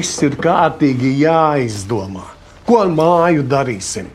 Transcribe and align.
Viss 0.00 0.22
ir 0.24 0.36
kārtīgi 0.40 1.12
jāizdomā. 1.20 2.24
Ko 2.64 2.80
ar 2.84 2.90
māju 2.94 3.44
darīsim? 3.50 4.08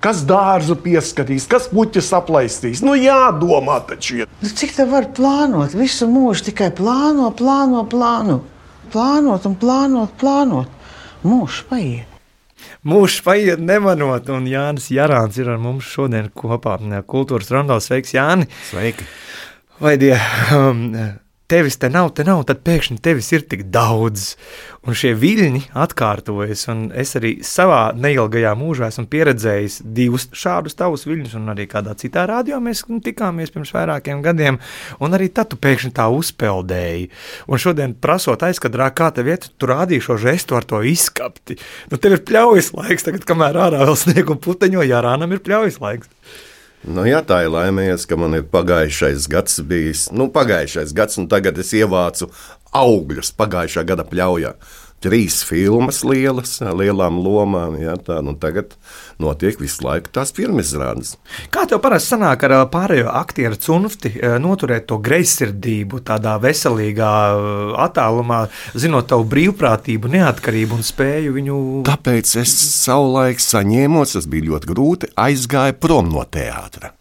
Kas 0.00 0.22
dārzu 0.24 0.78
pieskatīs, 0.80 1.44
kas 1.50 1.66
puķis 1.68 2.08
aplaistīs? 2.16 2.80
Nu, 2.80 2.94
jādomā 2.96 3.82
taču. 3.84 4.24
Nu, 4.40 4.52
cik 4.60 4.72
tā 4.78 4.86
var 4.88 5.10
plānot? 5.16 5.76
Visu 5.76 6.08
mūžu 6.08 6.46
tikai 6.48 6.70
plāno, 6.76 7.28
plāno, 7.36 7.84
plāno. 7.90 8.38
Plānot 8.94 9.44
un 9.50 9.58
plānot, 9.60 10.14
plānot. 10.20 10.72
Mūžs 11.26 11.60
paiet. 11.68 12.06
Mūžs 12.88 13.18
paiet 13.24 13.60
nemanot, 13.60 14.30
un 14.32 14.48
Jānis 14.48 14.88
Jārāns 14.94 15.36
ir 15.40 15.52
ar 15.52 15.60
mums 15.60 15.84
šodien 15.84 16.30
kopā. 16.32 16.78
Kultūras 17.04 17.52
rondos 17.52 17.90
sveiks, 17.90 18.16
Jāni! 18.16 18.48
Sveiki! 18.70 19.04
Vai 19.80 19.98
die, 20.00 20.16
um, 20.56 20.86
tevis 21.50 21.78
te 21.80 21.90
nav, 21.90 22.12
te 22.14 22.24
nav, 22.26 22.44
tad 22.46 22.62
pēkšņi 22.66 23.00
tevis 23.02 23.30
ir 23.34 23.42
tik 23.50 23.66
daudz. 23.74 24.34
Un 24.86 24.96
šie 24.96 25.10
viļņi 25.18 25.66
atkārtojas, 25.76 26.62
un 26.72 26.86
es 26.96 27.12
arī 27.18 27.34
savā 27.44 27.90
neilgajā 27.92 28.54
mūžā 28.56 28.88
esmu 28.88 29.04
pieredzējis 29.12 29.80
divus 29.96 30.28
šādus 30.32 30.78
tavus 30.78 31.04
viļņus, 31.08 31.34
un 31.36 31.52
arī 31.52 31.66
kādā 31.68 31.92
citā 32.00 32.24
rādio 32.30 32.62
mēs 32.64 32.86
nu, 32.88 33.02
tikāmies 33.04 33.52
pirms 33.52 33.74
vairākiem 33.76 34.22
gadiem, 34.24 34.56
un 35.04 35.18
arī 35.18 35.28
tad 35.36 35.50
tu 35.52 35.60
pēkšņi 35.60 35.92
tā 35.98 36.06
uzpeldēji. 36.14 37.10
Un 37.50 37.60
šodien 37.60 37.96
prasot 38.00 38.46
aizkadrā, 38.48 38.88
kā 38.96 39.10
tev 39.16 39.28
iet, 39.28 39.50
tu 39.60 39.68
rādīji 39.68 40.06
šo 40.06 40.16
žestu 40.22 40.56
ar 40.56 40.64
to 40.68 40.80
izskapti. 40.86 41.58
Nu, 41.92 42.00
tev 42.00 42.16
ir 42.16 42.24
pļaujas 42.30 42.72
laiks, 42.78 43.04
tagad, 43.10 43.26
kamēr 43.28 43.60
ārā 43.66 43.84
vēl 43.84 43.98
sniegu 44.00 44.38
puteņo, 44.40 44.86
jārānam 44.88 45.36
ir 45.36 45.44
pļaujas 45.44 45.82
laiks. 45.84 46.08
Nu, 46.80 47.02
jā, 47.04 47.20
tā 47.20 47.42
ir 47.44 47.50
laimējies, 47.52 48.06
ka 48.08 48.16
man 48.16 48.38
ir 48.38 48.46
pagājušais 48.48 49.26
gads 49.28 49.58
bijis. 49.68 50.06
Nu, 50.16 50.30
pagājušais 50.32 50.94
gads, 50.96 51.18
un 51.20 51.26
tagad 51.28 51.58
es 51.60 51.74
ievācu 51.76 52.30
augļus 52.72 53.34
pagājušā 53.36 53.84
gada 53.84 54.06
pļaujā. 54.08 54.54
Trīs 55.00 55.38
filmas 55.48 56.02
lielas, 56.04 56.58
lielām 56.60 57.22
lomām. 57.24 57.78
Jā, 57.80 57.94
tā, 58.04 58.18
nu, 58.24 58.34
tagad 58.36 58.74
notiek 59.22 59.56
visu 59.60 59.86
laiku 59.86 60.12
tās 60.12 60.34
pirmizrādes. 60.36 61.14
Kā 61.54 61.64
tev 61.70 61.80
parasti 61.80 62.12
sanāk 62.12 62.44
ar 62.44 62.56
pārējo 62.72 63.08
aktieru 63.22 63.56
cunfti 63.56 64.12
noturēt 64.44 64.90
to 64.90 65.00
greizsirdību 65.00 66.02
tādā 66.04 66.36
veselīgā 66.42 67.14
attālumā, 67.80 68.42
zinot 68.76 69.08
tavu 69.08 69.24
brīvprātību, 69.32 70.12
neatkarību 70.18 70.76
un 70.76 70.84
spēju 70.84 71.36
viņu 71.38 71.58
Tāpēc 71.88 72.36
es 72.44 72.52
savulaik 72.84 73.40
saņēmos, 73.40 74.18
tas 74.18 74.28
bija 74.30 74.52
ļoti 74.52 74.72
grūti, 74.74 75.14
aizgāju 75.16 75.80
prom 75.80 76.12
no 76.12 76.28
teātra. 76.28 76.92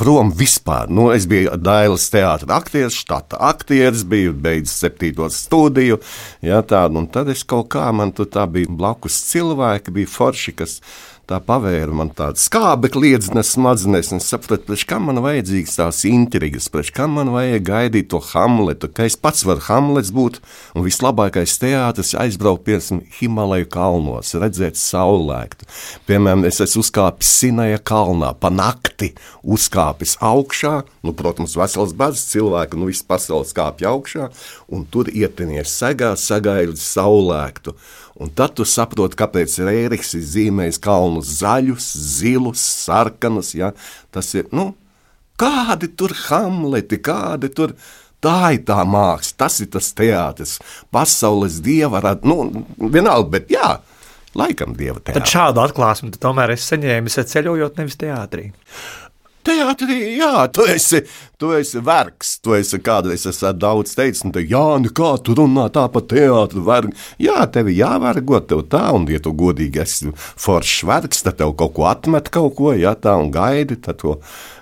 Prom 0.00 0.30
vispār. 0.32 0.88
Nu, 0.88 1.10
es 1.12 1.26
biju 1.28 1.52
Dailas 1.60 2.06
teātris, 2.08 2.48
aktieris, 2.56 2.96
štata 2.96 3.36
aktieris, 3.50 4.00
biju 4.08 4.32
beidzis 4.32 4.78
septīto 4.80 5.26
studiju. 5.28 5.98
Jā, 6.40 6.62
tā, 6.64 6.86
un 6.88 7.04
tad 7.12 7.28
es 7.28 7.42
kaut 7.44 7.68
kā 7.74 7.90
man 7.92 8.14
tur 8.16 8.30
bija 8.48 8.72
blakus 8.72 9.18
cilvēki, 9.28 9.92
bija 9.98 10.08
forši, 10.08 10.56
kas 10.56 10.78
tā 11.30 11.38
pavēra 11.46 11.94
man 11.94 12.10
tādu 12.16 12.40
skābekli 12.42 13.12
liedznes 13.12 13.52
smadzenes, 13.54 14.10
un 14.10 14.18
es 14.18 14.28
sapratu, 14.32 14.66
priekš 14.66 14.84
kam 14.90 15.06
man 15.06 15.20
vajadzīgas 15.22 15.76
tās 15.78 16.00
intrigas, 16.08 16.66
priekš 16.72 16.90
kam 16.96 17.14
man 17.18 17.30
vajag 17.34 17.62
gaidīt 17.68 18.08
to 18.10 18.18
Hamletu, 18.32 18.90
ka 18.90 19.06
es 19.06 19.14
pats 19.14 19.44
varu 19.46 19.62
Hamlets 19.68 20.10
būt, 20.14 20.40
un 20.74 20.86
vislabākais 20.86 21.54
teātris 21.62 22.16
aizbraukt, 22.18 22.64
piemēram, 22.66 23.02
Himalaju 23.20 23.68
kalnos, 23.70 24.34
redzēt 24.42 24.80
saulēktu. 24.80 25.68
Piemēram, 26.10 26.44
es 26.50 26.58
esmu 26.64 26.82
uzkāpis 26.82 27.30
Sinaja 27.40 27.78
kalnā, 27.78 28.32
pa 28.34 28.50
nakti 28.50 29.12
uzkāpis 29.46 30.16
augšā, 30.24 30.80
nu, 31.06 31.14
protams, 31.16 31.54
vesels 31.60 31.94
bērns 31.96 32.26
cilvēku, 32.32 32.80
nu, 32.80 32.90
viss 32.90 33.06
pasaules 33.06 33.54
kāpj 33.56 33.86
augšā, 33.92 34.30
un 34.74 34.86
tur 34.90 35.12
ietinies 35.14 35.78
segā, 35.78 36.16
sagaidīt 36.18 36.82
saulēktu. 36.82 37.76
Un 38.20 38.28
tad 38.36 38.52
tu 38.58 38.66
saproti, 38.68 39.16
kāpēc 39.16 39.54
Rēriks 39.64 40.12
ir 40.18 40.24
zīmējis 40.28 40.80
kalnus 40.84 41.30
zaļus, 41.38 41.86
zilus, 42.18 42.60
sarkanus. 42.84 43.54
Ja? 43.56 43.72
Tas 44.12 44.28
ir, 44.36 44.50
nu, 44.52 44.74
kādi 45.40 45.88
tur 45.96 46.12
hamleti, 46.26 47.00
kādi 47.00 47.52
tur. 47.54 47.74
Tā 48.20 48.50
ir 48.52 48.66
tā 48.68 48.82
māksla, 48.84 49.32
tas 49.40 49.54
ir 49.64 49.70
tas 49.72 49.86
teātris, 49.96 50.58
pasaules 50.92 51.54
dieva 51.64 52.02
rada. 52.04 52.28
Nu, 52.28 52.66
vienalga, 52.76 53.38
bet 53.38 53.48
jā, 53.48 53.78
laikam 54.36 54.74
dieva 54.76 54.98
Tad 55.00 55.14
teātris. 55.14 55.32
šādu 55.32 55.62
atklāsmi 55.64 56.12
tomēr 56.20 56.52
esi 56.52 56.74
saņēmis 56.74 57.16
ceļojot 57.32 57.80
nevis 57.80 57.96
teātrī. 57.96 58.50
Teātrī, 59.48 59.96
jā, 60.18 60.34
tu 60.52 60.68
esi, 60.68 61.00
tu 61.40 61.52
esi 61.56 61.80
vergs. 61.84 62.34
Tu 62.44 62.54
esi 62.58 62.78
kādreiz 62.84 63.24
es 63.24 63.40
esmu 63.40 63.54
daudz 63.56 63.94
teicis, 63.96 64.22
un 64.26 64.34
te, 64.34 64.42
jā, 64.44 64.64
nu 64.82 64.92
kā 64.96 65.14
tu 65.24 65.34
runā 65.38 65.66
tā 65.72 65.86
par 65.92 66.04
teātru 66.10 66.64
vergu. 66.66 66.92
Jā, 67.22 67.40
tev 67.52 67.70
jāvergo 67.72 68.42
tev 68.44 68.66
tā, 68.72 68.82
un 68.96 69.08
ja 69.10 69.20
tu 69.24 69.32
godīgi 69.36 69.80
esi 69.82 70.12
foršs 70.14 70.84
vergs, 70.88 71.24
tad 71.24 71.40
tev 71.40 71.54
kaut 71.60 71.74
ko 71.78 71.88
atmet 71.90 72.28
kaut 72.32 72.56
ko, 72.58 72.74
jā, 72.76 72.92
tā, 73.00 73.16
un 73.20 73.32
gaidi, 73.34 73.80
tad 73.80 74.02
to 74.04 74.18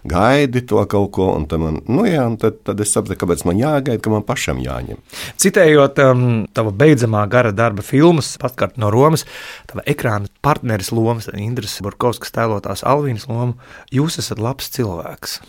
gaidi 0.08 0.62
to 0.68 0.84
kaut 0.90 1.10
ko, 1.18 1.32
un 1.36 1.48
tad 1.50 1.62
man, 1.62 1.80
nu 1.90 2.06
jā, 2.06 2.22
un 2.30 2.38
tad, 2.40 2.62
tad 2.66 2.80
es 2.84 2.94
sapratu, 2.94 3.18
kāpēc 3.20 3.44
man 3.48 3.60
jāgaida, 3.60 4.00
ka 4.04 4.14
man 4.14 4.24
pašam 4.26 4.62
jāņem. 4.62 5.02
Citējot 5.40 6.00
um, 6.06 6.24
tava 6.54 6.72
beidzamā 6.72 7.26
gara 7.30 7.52
darba 7.52 7.84
filmas, 7.86 8.36
paskart 8.40 8.78
no 8.80 8.92
Romas, 8.94 9.26
tava 9.70 9.84
ekrāna 9.90 10.30
partneris 10.44 10.94
lomas, 10.94 11.30
Indras 11.34 11.78
Burkovskas 11.84 12.34
tēlotās 12.34 12.86
Alvīnas 12.86 13.28
lomu, 13.30 13.58
jūs 13.94 14.22
esat 14.22 14.42
labs 14.42 14.70
cilvēks. 14.78 15.40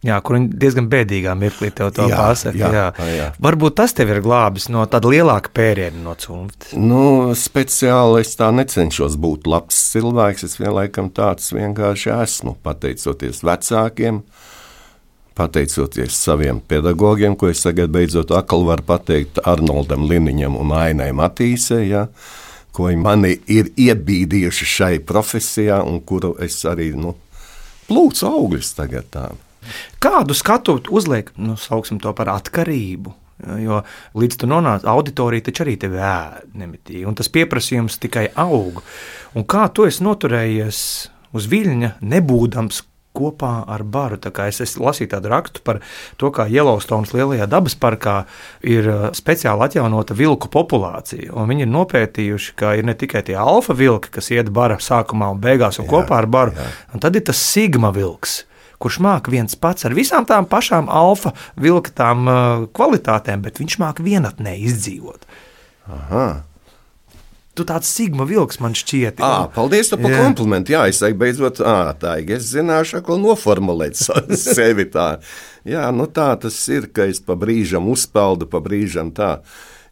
Jā, 0.00 0.16
kur 0.24 0.38
viņi 0.38 0.54
diezgan 0.56 0.86
bēdīgā 0.88 1.34
mirklī 1.36 1.68
tev 1.76 1.90
to 1.92 2.06
Jā, 2.08 2.16
pasaka. 2.16 2.56
jā, 2.56 2.68
Jā. 2.72 3.06
jā. 3.12 3.24
Varbūt 3.44 3.74
tas 3.82 3.92
tev 3.92 4.08
ir 4.14 4.22
glābis 4.24 4.70
no 4.72 4.86
tāda 4.88 5.10
lielāka 5.12 5.52
pēriena 5.52 6.00
no 6.06 6.14
cūmtas. 6.16 6.72
Nu, 6.72 7.34
speciāli 7.36 8.22
es 8.24 8.32
tā 8.40 8.48
necenšos 8.56 9.18
būt 9.20 9.44
labs 9.50 9.76
cilvēks. 9.92 10.46
Es 10.48 10.56
vienlaikam 10.56 11.10
tāds 11.12 11.52
vienkārši 11.52 12.14
esmu. 12.16 12.54
Pateicoties 12.64 13.42
vecākiem, 13.44 14.22
pateicoties 15.36 16.16
saviem 16.16 16.62
pedagogiem, 16.64 17.36
ko 17.36 17.50
es 17.52 17.60
tagad 17.64 17.92
beidzot 17.92 18.32
atkal 18.32 18.64
varu 18.68 18.86
pateikt 18.88 19.42
Arnoldam 19.44 20.08
Liniņam 20.08 20.56
un 20.64 20.72
Ainai 20.80 21.10
Matīsē, 21.16 21.82
ja, 21.88 22.06
ko 22.72 22.88
viņi 22.88 23.04
mani 23.04 23.34
ir 23.52 23.68
iebīdījuši 23.76 24.70
šai 24.78 24.94
profesijā 25.04 25.82
un 25.84 26.00
kuru 26.00 26.34
es 26.40 26.56
arī 26.64 26.90
nu, 26.96 27.14
plūcu 27.88 28.28
augļus 28.32 28.74
tagad 28.80 29.12
tām. 29.12 29.38
Kādu 30.02 30.36
skatu 30.36 30.78
uzliek, 30.90 31.32
nu, 31.36 31.56
sauksim 31.60 32.00
to 32.02 32.12
par 32.16 32.32
atkarību? 32.32 33.16
Jo 33.60 33.80
līdz 34.20 34.42
tu 34.42 34.48
nonāc 34.50 34.84
auditorija, 34.88 35.46
taču 35.48 35.64
arī 35.64 35.78
tevi 35.80 36.00
ēd 36.04 36.52
nemitīgi, 36.60 37.06
un 37.08 37.16
tas 37.16 37.30
pieprasījums 37.32 37.96
tikai 38.02 38.28
aug. 38.40 38.82
Un 39.36 39.46
kā 39.48 39.64
tu 39.72 39.86
esi 39.88 40.04
noturējies 40.04 40.82
uz 41.36 41.48
viļņa, 41.48 41.94
nebūdams 42.04 42.82
kopā 43.16 43.64
ar 43.70 43.82
baru? 43.82 44.18
Es, 44.46 44.60
es 44.62 44.76
lasīju 44.78 45.10
tādu 45.14 45.32
rakstu 45.32 45.64
par 45.66 45.80
to, 46.20 46.30
kā 46.34 46.46
Yellowstones 46.50 47.14
lielajā 47.16 47.48
dabas 47.50 47.74
parkā 47.80 48.16
ir 48.60 48.86
uh, 48.90 49.08
speciāli 49.16 49.66
atjaunota 49.66 50.16
vilku 50.18 50.50
populācija. 50.52 51.32
Un 51.34 51.50
viņi 51.50 51.66
ir 51.66 51.72
nopētījuši, 51.72 52.54
ka 52.60 52.76
ir 52.78 52.86
ne 52.86 52.94
tikai 52.98 53.24
tie 53.26 53.38
alfa 53.40 53.74
vilki, 53.76 54.12
kas 54.14 54.30
iet 54.34 54.52
bara 54.54 54.78
sākumā 54.82 55.32
un 55.34 55.42
beigās 55.42 55.80
un 55.80 55.88
jā, 55.88 55.94
kopā 55.94 56.20
ar 56.22 56.30
baru, 56.30 56.56
jā. 56.58 56.70
un 56.94 57.02
tad 57.02 57.18
ir 57.18 57.26
tas 57.32 57.40
sigma 57.40 57.92
vilks 57.94 58.44
kurš 58.80 59.00
māca 59.04 59.32
viens 59.32 59.56
pats 59.60 59.86
ar 59.88 59.96
visām 59.96 60.26
tām 60.28 60.48
pašām 60.50 60.88
alfa 60.90 61.34
vilka 61.60 61.92
tām, 61.94 62.28
uh, 62.28 62.68
kvalitātēm, 62.76 63.44
bet 63.44 63.60
viņš 63.60 63.80
māca 63.82 64.06
vienatnē 64.06 64.56
izdzīvot. 64.58 65.26
Aha. 65.90 66.28
Tu 67.58 67.66
tāds 67.66 67.88
sigma 67.90 68.24
vilks 68.24 68.60
man 68.62 68.76
šķiet. 68.78 69.18
À, 69.26 69.48
paldies 69.52 69.90
par 69.92 70.14
komplimentu. 70.14 70.72
Jā, 70.72 70.84
es 70.88 71.00
teiktu, 71.02 71.18
beidzot, 71.20 71.58
à, 71.66 71.90
tā 71.98 72.14
ir. 72.22 72.30
Es 72.38 72.46
zināšu, 72.54 73.02
ko 73.04 73.18
noformulēt 73.20 73.98
sevi 74.38 74.86
tā. 74.88 75.08
Jā, 75.68 75.88
nu 75.92 76.06
tā 76.06 76.30
tas 76.40 76.56
ir, 76.72 76.88
ka 76.94 77.08
es 77.10 77.20
pa 77.20 77.36
brīžam 77.36 77.90
uzpeldu, 77.90 78.48
pa 78.48 78.62
brīžam 78.64 79.10
tā. 79.12 79.40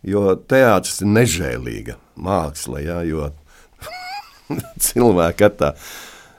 Jo 0.06 0.36
teātris 0.38 1.02
ir 1.02 1.10
nežēlīga 1.10 1.98
māksla, 2.16 2.84
jā, 2.86 3.00
jo 3.10 3.32
cilvēki 4.86 5.50
tā. 5.58 5.74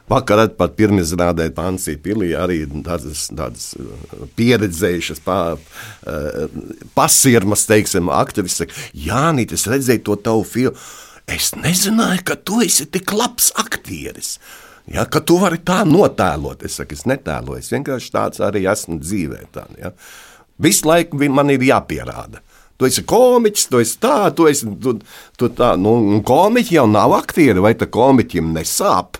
Vakar 0.09 0.47
pat 0.57 0.73
pirmizrādē 0.77 1.51
Pansī 1.53 1.93
pilī 2.01 2.31
arī 2.37 2.63
tādas, 2.85 3.27
tādas 3.29 3.67
pieredzējušas, 4.39 5.21
pā, 5.21 5.37
pasirmas, 6.97 7.67
teiksim, 7.69 8.09
aktrises 8.09 8.73
Jānīt, 8.97 9.53
es 9.53 9.67
redzēju 9.69 10.05
to 10.07 10.17
tavu 10.25 10.47
filmu, 10.49 10.73
es 11.29 11.51
nezināju, 11.53 12.25
ka 12.25 12.39
tu 12.41 12.63
esi 12.65 12.89
tik 12.89 13.13
labs 13.13 13.51
aktieris. 13.61 14.37
Ja, 14.89 15.05
ka 15.05 15.21
tu 15.21 15.37
vari 15.37 15.59
tā 15.61 15.83
notēlot. 15.85 16.63
Es 16.65 16.79
saku, 16.79 16.97
es 16.97 17.05
netēloju, 17.05 17.61
es 17.61 17.69
vienkārši 17.69 18.13
tāds 18.15 18.41
arī 18.41 18.63
esmu 18.71 18.97
dzīvē. 19.03 19.43
Tā, 19.53 19.67
ja. 19.77 19.93
Visu 20.57 20.89
laiku 20.89 21.19
man 21.29 21.53
ir 21.53 21.61
jāpierāda. 21.69 22.41
Tu 22.79 22.87
esi 22.87 23.03
komiķis, 23.05 23.67
tu 23.69 23.83
esi 23.83 23.97
tā, 24.01 24.31
tu 24.33 24.47
esi 24.49 24.65
tu, 24.81 24.95
tu 25.37 25.49
tā. 25.53 25.75
Nu, 25.77 25.93
komiķi 26.25 26.79
jau 26.79 26.87
nav 26.89 27.13
aktieri, 27.19 27.61
vai 27.61 27.75
tā 27.77 27.85
komiķim 27.91 28.49
nesāp? 28.55 29.18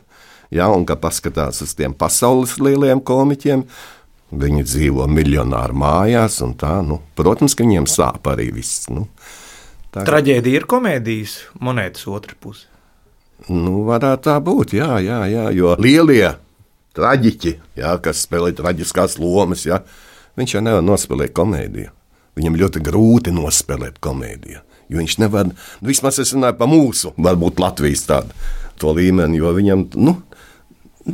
Ja, 0.53 0.69
un 0.73 0.85
kad 0.89 1.01
paskatās 1.03 1.61
uz 1.61 1.75
tiem 1.77 1.93
pasaules 1.93 2.55
lieliem 2.57 3.03
komiķiem, 3.05 3.63
viņi 4.29 4.65
dzīvo 4.65 5.05
miljonāru 5.09 5.77
mājās, 5.77 6.39
un 6.45 6.55
tā, 6.57 6.79
nu, 6.85 6.99
protams, 7.17 7.55
ka 7.57 7.65
viņiem 7.65 7.85
sāp 7.89 8.25
arī 8.31 8.49
viss. 8.53 8.87
Nu, 8.89 9.05
tā, 9.93 10.05
Traģēdija 10.09 10.61
ir 10.61 10.67
komēdijas 10.69 11.37
monētas 11.61 12.07
otra 12.09 12.37
puse. 12.41 12.65
Nu, 13.49 13.83
varētu 13.87 14.25
tā 14.25 14.35
būt, 14.43 14.73
jā, 14.77 14.97
jā, 15.05 15.21
jā 15.31 15.45
jo 15.55 15.75
lielie 15.79 16.33
traģiķi, 16.97 17.53
jā, 17.79 17.93
kas 18.03 18.25
spēlē 18.25 18.51
traģiskās 18.57 19.19
lomas, 19.21 19.63
jā, 19.69 19.79
viņš 20.39 20.55
jau 20.57 20.63
nevar 20.65 20.83
nospēlēt 20.85 21.33
komēdiju. 21.37 21.93
Viņam 22.39 22.57
ļoti 22.59 22.81
grūti 22.83 23.33
nospēlēt 23.35 24.01
komēdiju. 24.03 24.63
Jo 24.89 24.97
viņš 25.01 25.15
nevar, 25.21 25.51
vismaz 25.85 26.17
es 26.21 26.33
runāju 26.33 26.57
par 26.57 26.69
mūsu, 26.71 27.13
varbūt 27.21 27.61
Latvijas 27.61 28.07
tādu 28.09 28.93
līmeni, 28.95 29.37
jo 29.41 29.51
viņam, 29.53 29.85
nu, 29.99 30.15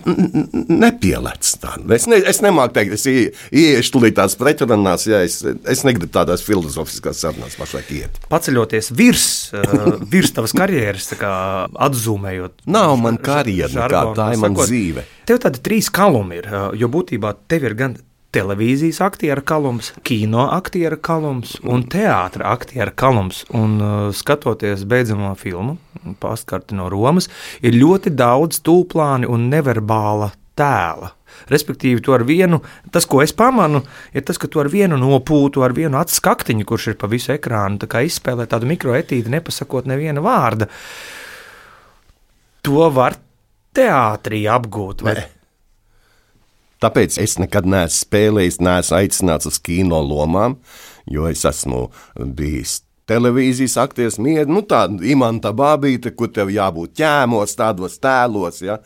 nepielēc. 0.03 1.51
Es, 1.95 2.07
ne, 2.12 2.19
es 2.31 2.42
nemāku 2.44 2.75
teikt, 2.77 2.95
es 2.97 3.06
ieiešu 3.09 3.95
tulīt 3.95 4.18
tās 4.19 4.38
pretrunās, 4.39 5.06
ja 5.09 5.21
es, 5.25 5.39
es 5.44 5.83
negribu 5.88 6.12
tādās 6.13 6.44
filozofiskās 6.45 7.21
sarunās 7.25 7.57
pašlaik 7.59 7.92
iet. 7.95 8.19
Paceļoties 8.31 8.92
virs, 8.95 9.27
uh, 9.56 10.00
virs 10.12 10.33
tavas 10.36 10.56
karjeras, 10.57 11.12
atzūmējot. 11.15 12.65
Nav 12.71 12.97
man 13.01 13.21
karjera, 13.21 13.89
kā 13.92 14.03
tā 14.18 14.31
ir 14.36 14.44
mana 14.44 14.65
dzīve. 14.65 15.06
Tev 15.25 15.42
tādi 15.45 15.63
trīs 15.65 15.89
kalumi 15.94 16.41
ir, 16.41 16.51
jo 16.77 16.91
būtībā 16.91 17.33
tev 17.50 17.69
ir 17.69 17.77
gan 17.80 17.98
televīzijas 18.35 19.01
aktiera 19.05 19.43
kalums, 19.45 19.93
kino 20.05 20.49
aktiera 20.53 20.97
kalums 20.99 21.55
un 21.63 21.85
teātris 21.91 22.45
aktiera 22.45 22.91
kalums. 22.91 23.43
Un, 23.55 23.77
uh, 23.81 24.07
skatoties 24.15 24.85
beidzamo 24.89 25.33
filmu, 25.39 25.77
Pastkarti 26.21 26.77
no 26.77 26.89
Romas, 26.91 27.29
ir 27.65 27.77
ļoti 27.77 28.13
daudz 28.13 28.59
tūplāni 28.65 29.29
un 29.31 29.47
neverbāla 29.51 30.33
tēla. 30.59 31.11
Respektīvi, 31.51 31.99
to 32.03 32.13
ar 32.15 32.23
vienu, 32.27 32.61
tas, 32.95 33.07
ko 33.09 33.19
es 33.23 33.33
pamanu, 33.35 33.81
ir 34.15 34.23
tas, 34.25 34.39
ka 34.39 34.47
tu 34.51 34.61
ar 34.61 34.69
vienu 34.71 34.97
nopūtu, 35.01 35.65
ar 35.65 35.75
vienu 35.75 35.99
acu 35.99 36.15
skaktiņu, 36.15 36.67
kurš 36.67 36.93
ir 36.93 36.99
pa 37.01 37.09
visu 37.11 37.33
ekrānu, 37.35 37.81
tā 37.81 37.89
kā 37.91 38.05
izspēlē 38.07 38.47
tādu 38.51 38.69
mikroetīdi, 38.71 39.33
nepasakot 39.33 39.89
neviena 39.89 40.23
vārda. 40.23 40.69
To 42.65 42.88
var 42.93 43.19
teātrī 43.75 44.45
apgūt. 44.49 45.03
Vai? 45.05 45.17
Ne. 45.19 45.34
Tāpēc 46.83 47.19
es 47.24 47.38
nekad 47.39 47.68
neesmu 47.69 48.01
spēlējis, 48.04 48.60
neesmu 48.63 48.98
aicināts 49.00 49.48
uz 49.50 49.62
kino 49.63 50.01
lomām, 50.04 50.57
jo 51.07 51.30
es 51.30 51.45
esmu 51.48 51.88
bijis 52.16 52.81
televīzijas 53.10 53.77
aktieris, 53.81 54.18
mieru, 54.22 54.50
nu 54.57 54.63
tāda 54.66 55.06
imanta 55.06 55.54
bābīte, 55.56 56.12
kur 56.18 56.31
tev 56.33 56.51
jābūt 56.54 56.98
ķēmos, 57.00 57.54
tādos 57.57 58.00
tēlos. 58.01 58.62
Ja? 58.66 58.80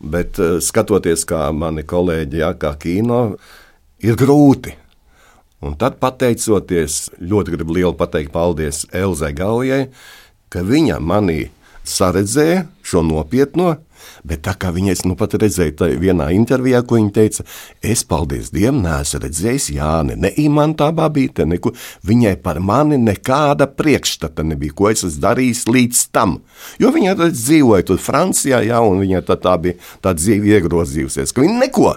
Bet 0.00 0.40
uh, 0.40 0.56
skatoties, 0.64 1.26
kā 1.28 1.46
mani 1.56 1.84
kolēģi, 1.86 2.40
ja, 2.42 2.52
kā 2.58 2.74
kino, 2.80 3.36
ir 4.04 4.18
grūti. 4.18 4.74
Un 5.64 5.76
tad, 5.80 5.96
pateicoties, 6.00 7.06
ļoti 7.16 7.54
gribu 7.54 7.76
lielu 7.78 7.94
pateikt 7.96 8.32
paldies 8.34 8.84
Elzai 8.96 9.32
Gaujai, 9.36 9.86
ka 10.52 10.64
viņa 10.64 10.98
manī 11.00 11.46
saredzēja 11.86 12.66
šo 12.84 13.02
nopietno 13.06 13.76
Bet 14.26 14.44
tā 14.46 14.56
kā 14.58 14.72
viņa 14.74 14.96
nu 15.06 15.16
pat 15.18 15.36
redzēja 15.40 15.90
vienā 16.00 16.28
intervijā, 16.36 16.82
ko 16.86 16.98
viņa 16.98 17.12
teica, 17.14 17.46
es, 17.84 18.04
paldies 18.08 18.50
Dievam, 18.54 18.82
neesmu 18.84 19.22
redzējis 19.22 19.70
Jāni, 19.76 20.18
ne 20.20 20.32
imantā 20.42 20.90
babīte, 20.96 21.46
neko. 21.48 21.72
Viņai 22.06 22.36
par 22.42 22.60
mani 22.64 22.98
nekāda 23.00 23.68
priekšstata 23.70 24.44
nebija, 24.46 24.74
ko 24.76 24.90
es 24.90 25.04
esmu 25.04 25.24
darījis 25.24 25.64
līdz 25.70 26.04
tam. 26.14 26.38
Jo 26.82 26.92
viņa 26.94 27.16
tad 27.20 27.34
dzīvoja 27.36 27.86
tur 27.88 28.00
Francijā, 28.02 28.62
jā, 28.66 28.80
un 28.82 29.02
viņa 29.04 29.24
tā, 29.26 29.38
tā 29.40 29.56
bija 29.62 29.80
tā 30.04 30.14
dzīve 30.16 30.56
iegrozījusies, 30.56 31.34
ka 31.34 31.44
viņa 31.44 31.60
neko. 31.66 31.96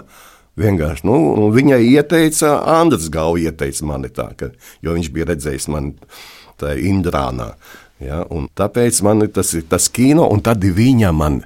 Vienkārši 0.60 1.06
nu, 1.06 1.48
viņai 1.54 1.78
ieteica, 1.86 2.56
Andris 2.80 3.08
Gauja 3.12 3.48
ieteica 3.50 3.86
mani 3.88 4.10
tā, 4.12 4.26
ka, 4.36 4.50
jo 4.84 4.96
viņš 4.96 5.12
bija 5.14 5.30
redzējis 5.30 5.68
mani 5.72 5.94
tajā 6.60 6.82
Indrānā. 6.90 7.54
Ja, 8.00 8.22
tāpēc 8.56 9.02
man 9.04 9.26
tas 9.28 9.52
ir 9.58 9.66
tas 9.68 9.90
kino, 9.92 10.24
un 10.32 10.40
tad 10.44 10.64
viņa 10.64 11.10
man 11.12 11.42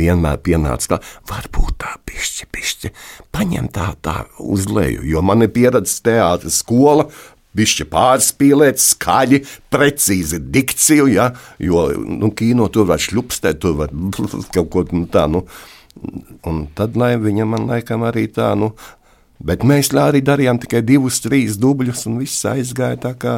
vienmēr 0.00 0.40
pienāca 0.44 0.94
tā, 0.94 1.00
varbūt 1.30 1.76
tā 1.84 1.96
pišķi, 2.08 2.48
pišķi, 2.54 2.94
paņem 3.34 3.68
tā, 3.74 3.92
tā 4.02 4.22
uz 4.40 4.66
leju, 4.70 5.04
jo 5.06 5.22
man 5.24 5.46
ir 5.46 5.52
pieredze 5.54 6.00
teātris 6.06 6.62
skola, 6.64 7.10
Bišķi 7.50 7.88
pārspīlēt, 7.90 8.78
skaļi, 8.78 9.40
precīzi 9.74 10.38
dikciju, 10.54 11.08
ja, 11.10 11.32
jo 11.58 11.88
nu, 12.06 12.30
kino 12.30 12.68
tur 12.70 12.86
var 12.86 13.02
šļupstēt, 13.02 13.58
tur 13.58 13.74
var 13.80 13.90
kaut 14.54 14.70
ko 14.70 14.84
nu, 14.94 15.08
tādu. 15.10 15.40
Nu, 15.40 16.20
un 16.46 16.62
tad 16.78 16.94
lai 17.00 17.16
viņa 17.18 17.48
man 17.50 17.66
laikam 17.66 18.06
arī 18.06 18.28
tā, 18.30 18.52
nu, 18.54 18.70
bet 19.42 19.66
mēs 19.66 19.90
arī 19.98 20.22
darījām 20.22 20.62
tikai 20.62 20.84
divus, 20.86 21.18
trīs 21.24 21.58
dubļus, 21.58 22.06
un 22.06 22.20
viss 22.22 22.46
aizgāja 22.46 23.00
tā 23.08 23.16
kā 23.18 23.34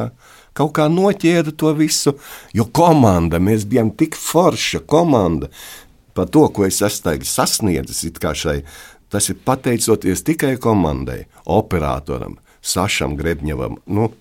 kaut 0.53 0.75
kā 0.77 0.85
noķēra 0.93 1.55
to 1.57 1.73
visu, 1.73 2.13
jo 2.53 2.67
komanda, 2.69 3.41
mēs 3.41 3.65
bijām 3.65 3.89
tik 3.97 4.13
forša 4.13 4.83
komanda 4.85 5.49
par 6.17 6.29
to, 6.33 6.47
ko 6.53 6.65
es 6.67 6.81
esmu 6.85 7.15
sasniedzis, 7.27 8.05
šai, 8.33 8.61
tas 9.09 9.29
ir 9.29 9.39
pateicoties 9.45 10.25
tikai 10.25 10.55
komandai, 10.61 11.25
operatoram, 11.45 12.39
Sašam 12.63 13.17
Grebņevam. 13.19 13.81
Nu, 13.91 14.11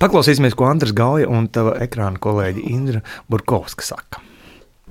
Paklausīsimies, 0.00 0.54
ko 0.56 0.68
Andris 0.68 0.92
Gauja 0.96 1.28
un 1.30 1.48
tava 1.52 1.76
ekrāna 1.80 2.20
kolēģi 2.20 2.66
Indra 2.68 3.00
Burkovska 3.32 3.86
saka. 3.86 4.20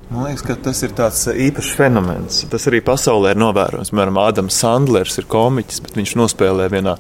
Man 0.10 0.26
liekas, 0.26 0.42
ka 0.42 0.56
tas 0.58 0.80
ir 0.82 0.96
tāds 0.98 1.28
īpašs 1.30 1.76
fenomens. 1.78 2.40
Tas 2.50 2.64
arī 2.70 2.80
pasaulē 2.82 3.36
ir 3.36 3.42
novērojams. 3.42 3.92
Piemēram, 3.94 4.18
Ādams 4.24 4.58
Sandlers 4.58 5.20
ir 5.22 5.28
komiķis, 5.30 5.84
bet 5.86 6.00
viņš 6.00 6.16
nospēlē 6.18 6.66
vienā 6.74 6.96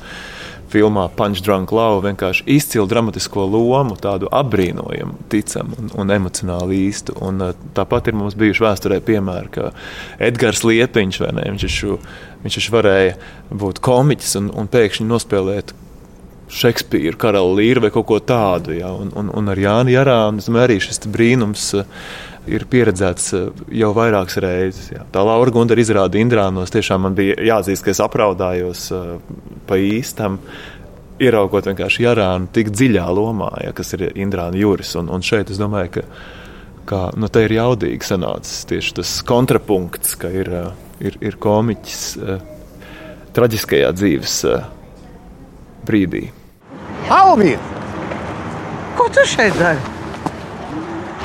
filmā 0.70 1.08
Punch 1.18 1.44
Drunk 1.46 1.74
Love 1.76 2.04
vienkārši 2.08 2.46
izcilu 2.56 2.88
dramatisko 2.90 3.46
lomu, 3.50 3.98
tādu 4.00 4.30
apbrīnojamu, 4.36 5.18
ticamu 5.32 5.78
un, 5.82 5.92
un 6.04 6.16
emocionāli 6.16 6.84
īstu. 6.88 7.18
Un, 7.26 7.44
uh, 7.50 7.68
tāpat 7.78 8.12
ir 8.12 8.18
mums 8.20 8.38
bijuši 8.40 8.66
vēsturē 8.66 9.02
piemēri, 9.06 9.52
ka 9.58 9.72
Edgars 10.30 10.64
Liepiņš, 10.68 11.22
ne, 11.36 11.46
viņš, 11.52 11.68
šu, 11.76 12.00
viņš 12.46 12.72
varēja 12.74 13.20
būt 13.50 13.84
komiķis 13.86 14.40
un, 14.42 14.50
un 14.56 14.72
pēkšņi 14.72 15.08
nospēlēt 15.10 15.76
Šekspīru, 16.50 17.14
karalu 17.22 17.60
līru 17.60 17.84
vai 17.84 17.92
kaut 17.94 18.08
ko 18.10 18.18
tādu. 18.26 18.74
Ja? 18.74 18.90
Un, 18.90 19.12
un, 19.18 19.28
un 19.38 19.52
ar 19.54 19.60
Jānu 19.62 19.94
Jarānu 19.94 20.58
arī 20.58 20.80
šis 20.82 21.06
brīnums. 21.06 21.68
Uh, 21.78 22.28
ir 22.50 22.66
pieredzēts 22.70 23.30
eh, 23.38 23.46
jau 23.82 23.92
vairākas 23.96 24.40
reizes. 24.44 24.90
Jā. 24.94 25.06
Tā 25.14 25.24
Laura 25.26 25.54
Gundara 25.54 25.82
izrāda 25.82 26.20
Indrānos. 26.20 26.74
Tiešām 26.74 27.06
man 27.08 27.16
bija 27.18 27.38
jāatzīst, 27.52 27.86
ka 27.86 27.94
es 27.94 28.02
apraudājos 28.04 28.90
uh, 28.96 29.16
pa 29.70 29.80
īstam. 29.80 30.40
Ieraugot 31.20 31.68
vienkārši 31.68 32.06
Jarānu 32.06 32.48
tik 32.56 32.72
dziļā 32.72 33.08
lomā, 33.12 33.50
ja, 33.66 33.74
kas 33.76 33.92
ir 33.98 34.08
Indrāna 34.14 34.60
Juris. 34.60 34.94
Un, 35.00 35.12
un 35.12 35.26
šeit 35.26 35.52
es 35.52 35.60
domāju, 35.60 35.98
ka 35.98 36.06
kā, 36.90 37.02
nu, 37.20 37.28
te 37.28 37.44
ir 37.46 37.58
jaudīgi 37.58 38.08
sanācis 38.08 38.64
tieši 38.70 38.96
tas 39.02 39.14
kontrapunkts, 39.28 40.16
ka 40.20 40.32
ir, 40.32 40.52
uh, 40.62 40.72
ir, 41.04 41.20
ir 41.24 41.40
komiķis 41.42 42.06
traģiskajā 43.36 43.92
dzīves 43.96 44.40
brīdī. 45.86 46.30
Alvīna! 47.14 47.78
Ko 48.98 49.06
tu 49.16 49.24
šeit 49.28 49.56
dari? 49.56 49.80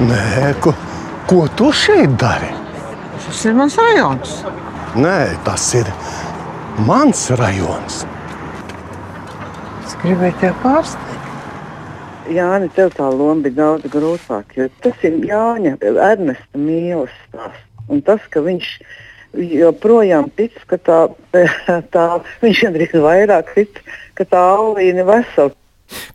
Nē, 0.05 0.51
ko, 0.63 0.73
Ko 1.25 1.47
tu 1.57 1.71
šeit 1.73 2.19
dari? 2.21 2.51
Tas 3.25 3.45
ir 3.49 3.55
mans 3.57 3.77
rajons. 3.81 4.33
Nē, 5.01 5.21
tas 5.47 5.63
ir 5.79 5.89
mans 6.85 7.23
rajons. 7.41 8.03
Es 9.87 9.95
gribēju 10.03 10.37
tevi 10.43 10.53
pārsteigt. 10.61 11.31
Jāni, 12.35 12.69
tev 12.77 12.93
tā 12.93 13.09
loma 13.09 13.41
bija 13.47 13.57
daudz 13.63 13.89
grūtāka. 13.93 14.69
Tas 14.85 15.01
ir 15.09 15.17
Jāņa, 15.31 15.79
Ernesta 15.81 16.61
mīlestības 16.61 17.17
stāsts. 17.31 17.65
Un 17.89 18.05
tas, 18.05 18.29
ka 18.29 18.45
viņš 18.45 18.69
joprojām 19.65 20.29
tic, 20.37 20.61
ka 20.69 20.77
tā, 20.77 21.01
tā 21.97 22.07
viņš 22.45 22.65
gandrīz 22.69 22.97
vairāk 23.09 23.57
tic, 23.57 23.81
ka 24.13 24.29
tā 24.29 24.45
alvīna 24.59 25.01
ir 25.01 25.09
vesela. 25.09 25.57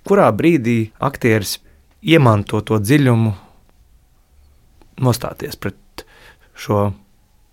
Kurā 0.06 0.30
brīdī 0.30 0.80
aktieris 1.02 1.58
iemanto 2.06 2.62
to 2.62 2.78
dziļumu 2.78 3.49
nostāties 5.00 5.58
pret 5.60 6.06
šo 6.60 6.90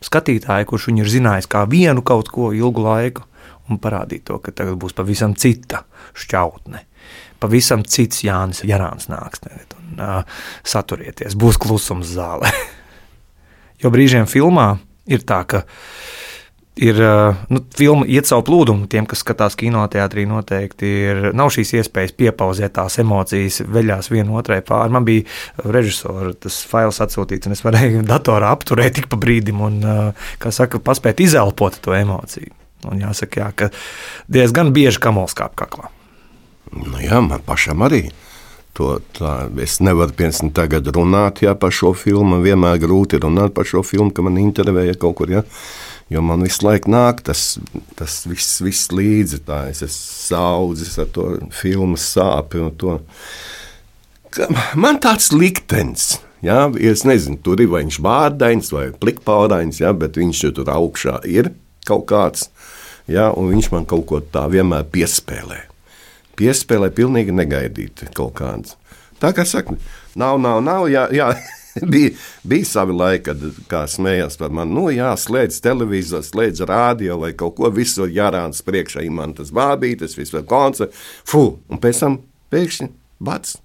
skatītāju, 0.04 0.68
kurš 0.68 0.90
viņu 0.90 1.04
ir 1.04 1.12
zinājis 1.12 1.48
kā 1.50 1.64
vienu 1.70 2.04
kaut 2.06 2.30
ko 2.32 2.50
ilgu 2.54 2.84
laiku, 2.84 3.24
un 3.70 3.80
parādīt 3.82 4.26
to, 4.28 4.38
ka 4.42 4.54
tagad 4.54 4.78
būs 4.80 4.94
pavisam 4.96 5.34
cita 5.38 5.82
šķautne. 6.16 6.84
Pavisam 7.42 7.82
cits 7.84 8.22
Jānis 8.24 8.62
Jārāns 8.66 9.10
nāks 9.10 9.42
tagad 9.42 9.74
un 9.78 10.00
uh, 10.00 10.40
saturieties, 10.66 11.36
būs 11.38 11.58
klusums 11.60 12.08
zālē. 12.16 12.50
jo 13.82 13.92
brīžiem 13.92 14.28
filmā 14.30 14.76
ir 15.10 15.24
tā, 15.26 15.42
ka 15.48 15.64
ir 16.76 16.98
nu, 17.48 17.60
filma 17.76 18.04
iet 18.08 18.28
savu 18.28 18.44
plūdumu. 18.46 18.86
Tiem, 18.90 19.06
kas 19.08 19.22
skatās 19.24 19.56
kinoteātrī, 19.58 20.26
noteikti 20.28 20.90
ir, 21.08 21.22
nav 21.36 21.50
šīs 21.54 21.72
iespējas 21.80 22.12
piepauzēt 22.18 22.76
tās 22.76 22.98
emocijas, 23.00 23.62
veļās 23.64 24.10
viena 24.12 24.36
otrai 24.36 24.60
pāri. 24.66 24.92
Man 24.96 25.06
bija 25.08 25.24
režisora 25.64 26.34
tas 26.36 26.60
fails 26.68 27.00
atsūtīts, 27.04 27.48
un 27.48 27.56
es 27.56 27.64
varēju 27.64 28.04
datorā 28.12 28.52
apturēt 28.56 28.98
tik 29.00 29.10
pa 29.12 29.20
brīdim 29.20 29.64
un, 29.64 29.80
kā 30.42 30.52
saka, 30.54 30.82
paspēt 30.82 31.24
izelpot 31.24 31.80
to 31.82 31.96
emociju. 31.96 32.52
Un 32.86 33.00
jāsaka, 33.02 33.40
jā, 33.40 33.48
ka 33.56 33.70
diezgan 34.30 34.70
bieži 34.76 35.00
kamols 35.02 35.34
kāp 35.34 35.56
kaklā. 35.58 35.88
Nu 36.76 37.00
jā, 37.00 37.22
man 37.24 37.42
pašam 37.46 37.82
arī. 37.86 38.08
To, 38.76 38.98
tā, 39.16 39.46
es 39.64 39.78
nevaru 39.80 40.12
piemēram 40.12 40.50
tagad 40.52 40.90
runāt 40.92 41.40
jā, 41.40 41.54
par 41.56 41.72
šo 41.72 41.94
filmu. 41.96 42.42
Vienmēr 42.44 42.76
grūti 42.82 43.16
runāt 43.22 43.54
par 43.56 43.64
šo 43.64 43.80
filmu, 43.86 44.10
ka 44.12 44.24
man 44.26 44.36
intervēja 44.42 44.98
kaut 45.00 45.16
kur. 45.16 45.32
Jā. 45.32 45.46
Jo 46.12 46.22
man 46.22 46.44
visu 46.46 46.62
laiku 46.62 46.90
nāk 46.92 47.24
tas, 47.26 47.56
tas 47.98 48.20
viss, 48.30 48.60
viss 48.62 48.92
līdzi. 48.94 49.40
Tā. 49.46 49.64
Es 49.72 49.82
esmu 49.82 50.12
saudzis 50.28 50.94
ar 51.02 51.10
to 51.14 51.26
filmu 51.54 51.98
sāpju. 51.98 52.70
Man 54.78 55.00
tāds 55.02 55.32
liktenis. 55.34 56.16
Ja, 56.44 56.66
es 56.78 57.02
nezinu, 57.08 57.40
tur 57.42 57.58
ir 57.62 57.70
vai 57.72 57.80
viņš 57.82 57.96
bārdains 58.04 58.68
vai 58.70 58.90
plikpārains, 58.94 59.80
ja, 59.80 59.90
bet 59.96 60.18
viņš 60.20 60.42
tur 60.54 60.68
augšā 60.70 61.16
ir 61.26 61.50
kaut 61.88 62.04
kāds. 62.10 62.50
Ja, 63.10 63.30
un 63.32 63.48
viņš 63.50 63.70
man 63.72 63.86
kaut 63.88 64.04
ko 64.10 64.20
tādu 64.20 64.58
vienmēr 64.58 64.86
piespēlē. 64.92 65.62
Piespēlē 66.38 66.90
pilnīgi 66.94 67.34
negaidīti 67.34 68.10
kaut 68.14 68.36
kāds. 68.38 68.76
Tā 69.22 69.32
kā 69.34 69.46
saka, 69.48 69.78
nav, 70.18 70.38
nav, 70.42 70.60
nav. 70.62 70.86
Jā, 70.92 71.06
jā. 71.14 71.32
bija, 71.92 72.10
bija 72.44 72.64
savi 72.64 72.94
laiki, 72.96 73.24
kad 73.28 73.42
kā 73.70 73.82
smējās 73.90 74.38
par 74.40 74.54
mani. 74.54 74.74
Nu, 74.76 74.86
jā, 74.94 75.10
slēdz 75.20 75.60
televizoru, 75.64 76.24
slēdz 76.24 76.64
rādio 76.68 77.18
vai 77.20 77.32
kaut 77.36 77.56
ko 77.58 77.70
visur 77.74 78.10
jārāns 78.12 78.64
priekšā. 78.66 79.04
Man 79.12 79.36
tas 79.36 79.52
bābītes, 79.54 80.16
vispār 80.18 80.46
koncerts. 80.48 80.96
Fu! 81.28 81.58
Un 81.68 81.80
pēc 81.82 82.02
tam 82.02 82.20
pēkšņi 82.52 82.90
bats. 83.26 83.58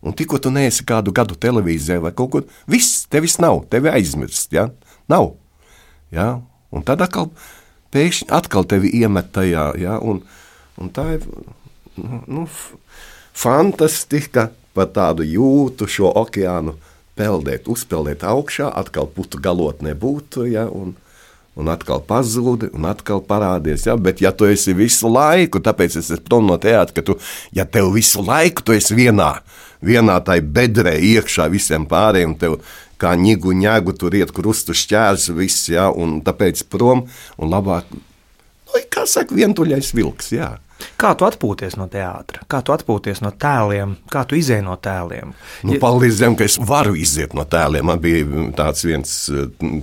Un 0.00 0.16
tikko 0.16 0.40
tu 0.40 0.52
neesi 0.52 0.86
kādu 0.88 1.12
gadu 1.12 1.36
televīzijā 1.36 2.00
vai 2.00 2.12
kaut 2.16 2.30
kur, 2.32 2.44
viss, 2.70 3.04
tevis 3.12 3.36
nav, 3.42 3.66
tevi 3.72 3.90
aizmirst, 3.92 4.48
ja? 4.56 4.70
Nav. 5.12 5.34
Ja? 6.14 6.38
Un 6.72 6.84
tad 6.86 7.02
atkal, 7.04 7.28
pēkšņi 7.92 8.30
atkal 8.32 8.64
tevi 8.70 8.94
iemet 9.02 9.28
tajā, 9.36 9.66
ja? 9.82 9.98
un, 10.00 10.22
un 10.80 10.92
tā 10.94 11.04
ir, 11.18 11.26
nu, 12.00 12.22
nu 12.24 12.46
fantastika 13.36 14.48
par 14.72 14.88
tādu 14.94 15.26
jūtu 15.26 15.88
šo 15.90 16.14
okeānu 16.22 16.78
peldēt, 17.20 17.68
uzpeldēt 17.70 18.24
augšā, 18.26 18.72
atkal 18.80 19.08
putu 19.12 19.40
galotnē 19.42 19.94
būtu. 19.98 20.48
Ja, 20.50 20.66
un, 20.72 20.96
Un 21.58 21.66
atkal 21.68 21.98
pazūdi, 22.06 22.68
un 22.78 22.86
atkal 22.88 23.18
parādījies. 23.26 23.82
Ja? 23.88 23.96
Bet, 23.98 24.20
ja 24.22 24.30
tu 24.32 24.46
esi 24.48 24.70
visu 24.72 25.10
laiku, 25.10 25.58
tāpēc 25.60 25.96
es 25.98 26.06
esmu 26.14 26.28
prom 26.28 26.46
no 26.46 26.54
teātra, 26.62 26.94
ka 26.94 27.02
tu, 27.04 27.16
ja 27.52 27.66
tev 27.66 27.90
visu 27.96 28.22
laiku 28.22 28.62
tu 28.64 28.72
esi 28.72 28.94
vienā, 28.96 29.32
vienā 29.84 30.20
tai 30.24 30.38
bedrē 30.40 30.94
iekšā 31.10 31.48
visiem 31.52 31.88
pārējiem, 31.90 32.36
tev 32.40 32.54
kā 33.02 33.16
ņigu, 33.18 33.52
ņēgu 33.64 33.96
tur 33.98 34.16
iet 34.16 34.32
krustu 34.36 34.76
šķērs, 34.78 35.26
viss, 35.36 35.66
ja? 35.74 35.90
un 35.90 36.20
tāpēc 36.24 36.62
prom, 36.70 37.08
un 37.36 37.52
labāk, 37.52 37.90
nu, 37.92 38.84
kā 38.94 39.04
saka, 39.10 39.34
vientuļais 39.36 39.90
vilks, 39.98 40.32
jā. 40.38 40.54
Kā 41.00 41.12
tu 41.18 41.26
atpūties 41.28 41.76
no 41.80 41.86
teātra, 41.90 42.44
kā 42.50 42.60
tu 42.64 42.74
atpūties 42.74 43.22
no 43.24 43.32
tēliem, 43.32 43.96
kā 44.12 44.24
tu 44.28 44.38
izēj 44.38 44.62
no 44.66 44.76
tēliem? 44.80 45.34
Nu, 45.64 45.76
ja... 45.76 45.80
Paldies 45.82 46.20
Dievam, 46.20 46.36
ka 46.38 46.46
es 46.48 46.58
varu 46.60 46.96
iziet 46.98 47.34
no 47.36 47.46
tēliem. 47.48 47.86
Man 47.90 48.02
bija 48.02 48.46
tāds 48.58 48.84
viens 48.86 49.14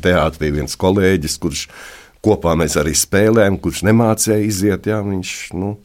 teātris, 0.03 0.53
viens 0.57 0.77
kolēģis, 0.79 1.39
kurš 1.43 1.65
kopā 2.25 2.55
mēs 2.59 2.77
arī 2.79 2.95
spēlējām, 2.97 3.59
kurš 3.63 3.83
nemācīja 3.87 4.39
iziet. 4.45 4.89
Jā, 4.89 5.01
viņš, 5.05 5.35
nu, 5.57 5.75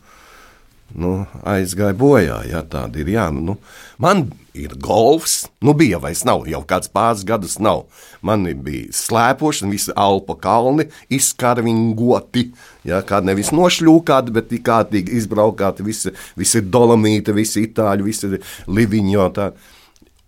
nu, 0.98 1.12
aizgāja 1.48 1.96
bojā. 1.98 2.38
Jā, 2.48 2.62
tāda 2.68 3.00
ir. 3.02 3.10
Jā, 3.14 3.26
nu, 3.34 3.56
man 4.02 4.26
ir 4.56 4.74
golfs, 4.80 5.46
nu 5.64 5.72
bija 5.76 6.00
vairs 6.02 6.24
nav, 6.28 6.44
jau 6.50 6.60
kāds 6.68 6.90
pāris 6.92 7.24
gadus 7.28 7.58
nav. 7.62 7.84
Man 8.24 8.44
bija 8.64 8.92
slēpošana, 8.96 9.72
visi 9.72 9.94
alpa 9.96 10.36
kalni 10.40 10.88
izkarvingoti. 11.12 12.48
Jā, 12.88 13.02
kā 13.06 13.22
nevis 13.24 13.52
nošļūkāti, 13.54 14.34
bet 14.34 14.52
kārtīgi 14.66 15.16
izbraukāti, 15.20 15.86
visi, 15.86 16.12
visi 16.38 16.64
dolomīti, 16.64 17.36
visi 17.36 17.64
itāļi, 17.68 18.08
visi 18.08 18.34
liviņo. 18.68 19.30
Tā. 19.38 19.52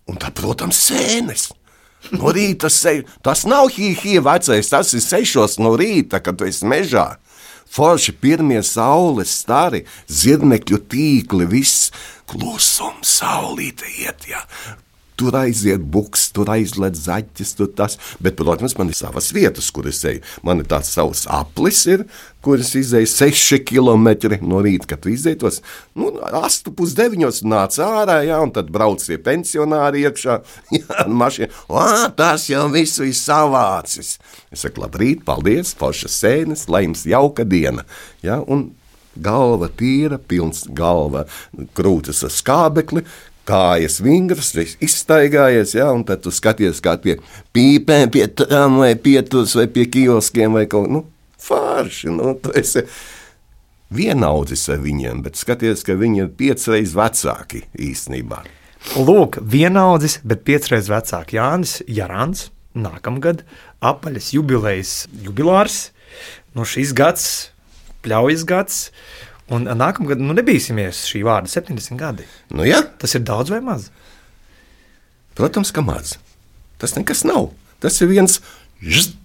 Un 0.09 0.21
tā, 0.21 0.31
protams, 0.35 0.79
sēnes. 0.89 1.49
No 2.13 2.29
rīta 2.33 2.69
se... 2.69 2.99
tas 3.25 3.47
nav 3.49 3.71
hīhī 3.73 4.19
vecais, 4.21 4.69
tas 4.69 4.91
ir 4.93 5.01
sešos 5.01 5.57
no 5.57 5.71
rīta, 5.77 6.19
kad 6.21 6.37
tu 6.37 6.45
esi 6.45 6.67
mežā 6.69 7.15
forši 7.75 8.15
pirmie 8.21 8.61
saules 8.63 9.33
stari, 9.41 9.83
zirnekļu 10.07 10.81
tīkli, 10.91 11.47
viss 11.51 11.91
klusums, 12.31 13.17
saulīte 13.19 13.89
iet. 13.99 14.27
Jā. 14.31 14.45
Tur 15.15 15.35
aiziet 15.39 15.83
buks, 15.91 16.27
tur 16.35 16.49
aizlaiž 16.51 16.97
zaķis, 17.05 17.53
tur 17.55 17.69
tas. 17.77 17.95
Bet, 18.19 18.35
protams, 18.39 18.75
man 18.79 18.91
ir 18.91 18.97
savas 18.97 19.31
vietas, 19.35 19.69
kur 19.71 19.87
es 19.87 20.01
eju. 20.03 20.23
Man 20.43 20.59
ir 20.59 20.67
tāds 20.71 20.91
savs 20.91 21.23
aplis, 21.31 21.85
ir, 21.87 22.03
kuras 22.45 22.73
izēja 22.77 23.07
6 23.09 23.61
km 23.65 24.09
no 24.45 24.59
rīta, 24.65 24.89
kad 24.91 25.07
izēja 25.09 25.53
nu, 25.95 26.11
8,9 26.19 27.41
nāca 27.47 27.89
ārā, 28.01 28.19
jā, 28.27 28.39
un 28.43 28.51
tad 28.55 28.71
brauc 28.75 29.03
tie 29.03 29.17
pensionāri 29.21 30.05
iekšā. 30.05 30.39
Jā, 30.75 31.05
mašīna, 31.07 31.49
tas 32.17 32.49
jau 32.49 32.65
viss 32.73 32.99
ir 32.99 33.13
savācis. 33.15 34.15
Es 34.51 34.65
saku, 34.65 34.83
labrīt, 34.83 35.23
paldies, 35.27 35.73
foršas 35.79 36.19
sēnes, 36.23 36.67
lai 36.71 36.85
jums 36.85 37.05
jauka 37.07 37.45
diena. 37.47 37.85
Jā, 38.25 38.41
galva 39.15 39.69
tīra, 39.71 40.19
pilns 40.19 40.65
galva 40.75 41.25
krūtis 41.77 42.23
ar 42.25 42.33
skābekli 42.33 43.05
kājas 43.45 43.99
vingras, 44.03 44.53
izstaigājies, 44.83 45.75
jā, 45.77 45.89
un 45.93 46.05
tad 46.07 46.23
tu 46.25 46.33
skaties, 46.33 46.81
kā 46.83 46.95
pie 47.01 47.19
pīpēm, 47.55 48.09
pie 48.13 48.25
tām 48.27 48.79
vai 48.81 48.95
pieturas 48.97 49.55
vai 49.57 49.67
pie 49.71 49.85
kioskiem 49.91 50.57
vai 50.57 50.65
kaut 50.71 50.87
kā, 50.87 50.95
nu, 50.97 51.05
fārši, 51.45 52.11
nu, 52.15 52.33
vienaudzis 53.95 54.67
ar 54.73 54.81
viņiem, 54.83 55.23
bet 55.25 55.39
skaties, 55.39 55.85
ka 55.85 55.97
viņi 55.99 56.23
ir 56.25 56.31
piecreiz 56.37 56.95
vecāki 56.97 57.65
īstenībā. 57.77 58.43
Lūk, 58.95 59.39
vienaudzis, 59.41 60.19
bet 60.25 60.45
piecreiz 60.45 60.89
vecāks 60.91 61.33
Jānis 61.33 61.79
Jārāns. 61.89 62.49
Nākamgad 62.75 63.45
apaļas 63.79 64.33
jubilejas 64.35 64.93
jubilārs. 65.23 65.89
Nu, 66.55 66.65
šis 66.67 66.91
gads, 66.95 67.27
pļaujas 68.03 68.43
gads. 68.47 68.79
Un 69.53 69.67
nākamgad 69.77 70.21
nu, 70.23 70.33
nebīsimies 70.33 71.03
šī 71.05 71.21
vārda 71.27 71.51
70 71.51 71.99
gadi. 71.99 72.25
Nu, 72.49 72.65
jā, 72.65 72.79
Tas 72.97 73.13
ir 73.13 73.21
daudz 73.27 73.51
vai 73.53 73.61
maz? 73.61 73.91
protams, 75.35 75.71
ka 75.75 75.83
maz. 75.83 76.15
Tas 76.79 76.95
nekas 76.95 77.25
nav. 77.27 77.49
Tas 77.83 77.99
ir 78.01 78.07
viens 78.07 78.39
žst, 78.81 79.17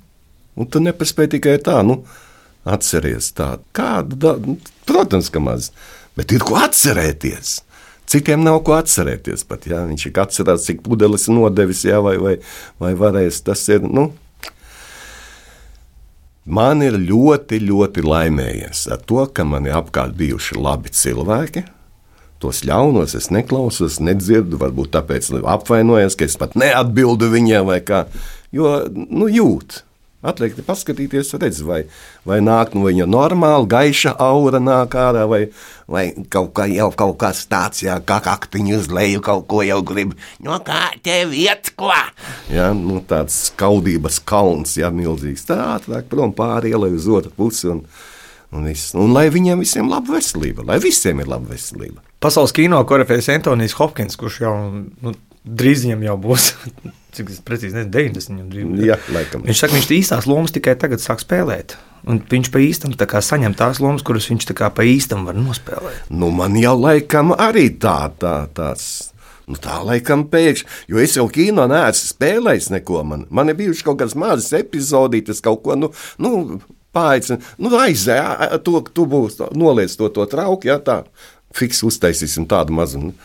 un 0.59 0.67
tu 0.67 0.83
nepaspēji 0.83 1.37
tikai 1.37 1.57
tā, 1.63 1.79
nu, 1.87 2.01
atceries 2.67 3.31
tā. 3.37 3.55
Kādu, 3.77 4.19
da, 4.19 4.35
nu, 4.43 4.59
protams, 4.91 5.31
ka 5.31 5.41
maz. 5.43 5.71
Bet 6.19 6.35
ir 6.35 6.43
ko 6.45 6.59
atcerēties. 6.59 7.61
Citiem 8.11 8.43
nav 8.43 8.59
ko 8.67 8.75
atcerēties. 8.75 9.47
Pat, 9.47 9.69
jā, 9.71 9.85
viņš 9.87 10.09
ir 10.11 10.19
atcerēts, 10.19 10.67
cik 10.67 10.83
pudeles 10.83 11.29
nodevis, 11.31 11.85
jā, 11.87 12.01
vai, 12.03 12.17
vai, 12.19 12.35
vai 12.83 12.91
varēs. 12.99 13.39
Tas 13.47 13.63
ir. 13.71 13.87
Nu, 13.87 14.11
man 16.53 16.85
ir 16.85 16.99
ļoti, 16.99 17.61
ļoti 17.65 18.05
laimējies 18.05 18.87
ar 18.95 19.05
to, 19.07 19.23
ka 19.35 19.47
man 19.47 19.69
ir 19.69 19.77
apkārt 19.79 20.17
bijuši 20.19 20.59
labi 20.59 20.93
cilvēki. 20.95 21.65
Tos 22.41 22.63
ļaunos 22.65 23.15
es 23.19 23.29
neklausos, 23.33 23.99
nedzirdu, 24.01 24.57
varbūt 24.61 24.95
tāpēc 24.95 25.29
apvainojos, 25.45 26.17
ka 26.17 26.25
es 26.25 26.39
pat 26.41 26.57
neatbildu 26.57 27.29
viņiem 27.35 27.69
vai 27.69 27.81
kā. 27.85 28.07
Jo, 28.55 28.79
nu, 28.91 29.29
jūt. 29.29 29.83
Atliek 30.21 30.53
paskatīties, 30.67 31.31
redz, 31.41 31.63
vai, 31.65 31.79
vai 32.29 32.43
nāk 32.45 32.75
no 32.77 32.83
viņa 32.85 33.07
normāli, 33.09 33.65
gaiša 33.73 34.11
aura 34.21 34.59
nāk 34.61 34.93
ārā, 35.01 35.23
vai, 35.25 35.39
vai 35.89 36.03
kaut, 36.29 36.51
kā, 36.59 36.67
jau 36.69 36.91
kaut 36.93 37.17
kas 37.23 37.47
tāds, 37.49 37.81
jā, 37.87 37.97
kā 38.05 38.19
kaktiņu 38.27 38.77
uz 38.83 38.91
leju 38.93 39.23
kaut 39.25 39.47
ko 39.49 39.63
jau 39.65 39.79
grib. 39.81 40.13
No 40.45 40.59
kā 40.67 40.91
tev 41.01 41.33
iet, 41.33 41.73
ko? 41.73 41.89
Jā, 42.53 42.69
nu, 42.77 43.01
tāds 43.01 43.47
skaudības 43.49 44.21
kalns, 44.29 44.77
jā, 44.77 44.93
milzīgs. 44.93 45.47
Tā 45.49 45.57
ātrāk 45.79 46.13
prom 46.13 46.37
pāri 46.37 46.75
ielai 46.75 46.93
uz 46.99 47.09
otru 47.09 47.33
pusi. 47.41 47.71
Un, 47.73 47.81
un, 48.53 48.69
viss. 48.69 48.93
un 48.93 49.17
lai 49.17 49.31
viņiem 49.33 49.65
visiem 49.65 49.89
ir 49.89 49.95
laba 49.97 50.19
veselība, 50.19 50.69
lai 50.69 50.77
visiem 50.85 51.25
ir 51.25 51.33
laba 51.33 51.55
veselība. 51.55 52.05
Pasaules 52.21 52.53
kino 52.53 52.85
korifejs 52.85 53.33
Antonius 53.33 53.79
Hopkins, 53.81 54.21
kurš 54.21 54.43
jau 54.45 54.55
nu, 54.69 55.17
drīz 55.49 55.89
viņam 55.89 56.05
jau 56.11 56.21
būs, 56.29 56.53
cik 57.17 57.31
es 57.35 57.43
precīzi 57.45 57.77
nezinu, 57.77 57.93
90 57.95 58.35
viņam 58.35 58.49
drīz. 58.51 58.89
Jā, 58.89 58.99
laikam. 59.15 59.45
Viņš 59.47 59.63
saka, 59.63 59.77
viņš 59.77 59.89
īstās 59.99 60.29
lomas 60.31 60.55
tikai 60.57 60.75
tagad 60.81 61.03
sāk 61.03 61.23
spēlēt. 61.23 61.77
Un 62.09 62.23
viņš 62.31 62.49
pa 62.53 62.63
īstam 62.65 62.95
tā 62.97 63.07
saņem 63.07 63.55
tās 63.59 63.81
lomas, 63.83 64.05
kuras 64.07 64.29
viņš 64.31 64.49
tā 64.49 64.57
kā 64.57 64.71
pa 64.73 64.87
īstam 64.89 65.27
var 65.29 65.37
nospēlēt. 65.37 66.09
Nu, 66.09 66.31
man 66.33 66.57
jau 66.57 66.75
laikam 66.79 67.35
arī 67.37 67.69
tā, 67.83 68.09
tā 68.21 68.35
tāds. 68.57 69.11
Nu, 69.51 69.59
tā 69.59 69.81
laikam 69.83 70.29
pēkšņi, 70.31 70.67
jo 70.93 71.01
es 71.03 71.17
jau 71.19 71.25
kino 71.33 71.65
neesmu 71.67 72.13
spēlējis 72.13 72.69
neko. 72.71 73.01
Man, 73.03 73.25
man 73.35 73.51
ir 73.51 73.59
bijušas 73.59 73.83
kaut 73.83 73.99
kādas 73.99 74.15
mazas 74.15 74.53
epizodītas, 74.55 75.43
kaut 75.43 75.65
ko, 75.65 75.75
nu, 75.75 75.89
nu 76.23 76.61
paaicina, 76.95 77.41
nu, 77.59 77.73
aizēj, 77.75 78.61
to, 78.63 78.79
tu 78.95 79.09
būsi, 79.11 79.49
noliec 79.59 79.97
to, 79.99 80.07
to 80.15 80.29
trauku, 80.31 80.71
jā, 80.71 80.79
tā, 80.87 81.01
fiks 81.57 81.83
uztaisīsim 81.87 82.47
tādu 82.51 82.79
mazu. 82.79 83.03
nu. 83.03 83.17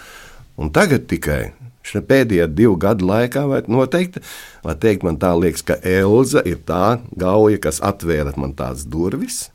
Un 0.57 0.71
tagad 0.73 1.05
tikai 1.11 1.53
šie 1.85 2.01
pēdējie 2.05 2.49
divu 2.51 2.75
gadu 2.81 3.07
laikā, 3.09 3.45
vai 3.49 3.61
noteikti, 3.69 4.23
var 4.65 4.79
teikt, 4.81 5.05
man 5.05 5.19
tā 5.21 5.35
liekas, 5.37 5.65
ka 5.65 5.79
Elza 5.85 6.43
ir 6.47 6.61
tā 6.65 6.97
gauja, 7.13 7.61
kas 7.61 7.81
atvēra 7.85 8.35
man 8.41 8.55
tās 8.57 8.87
durvis 8.89 9.45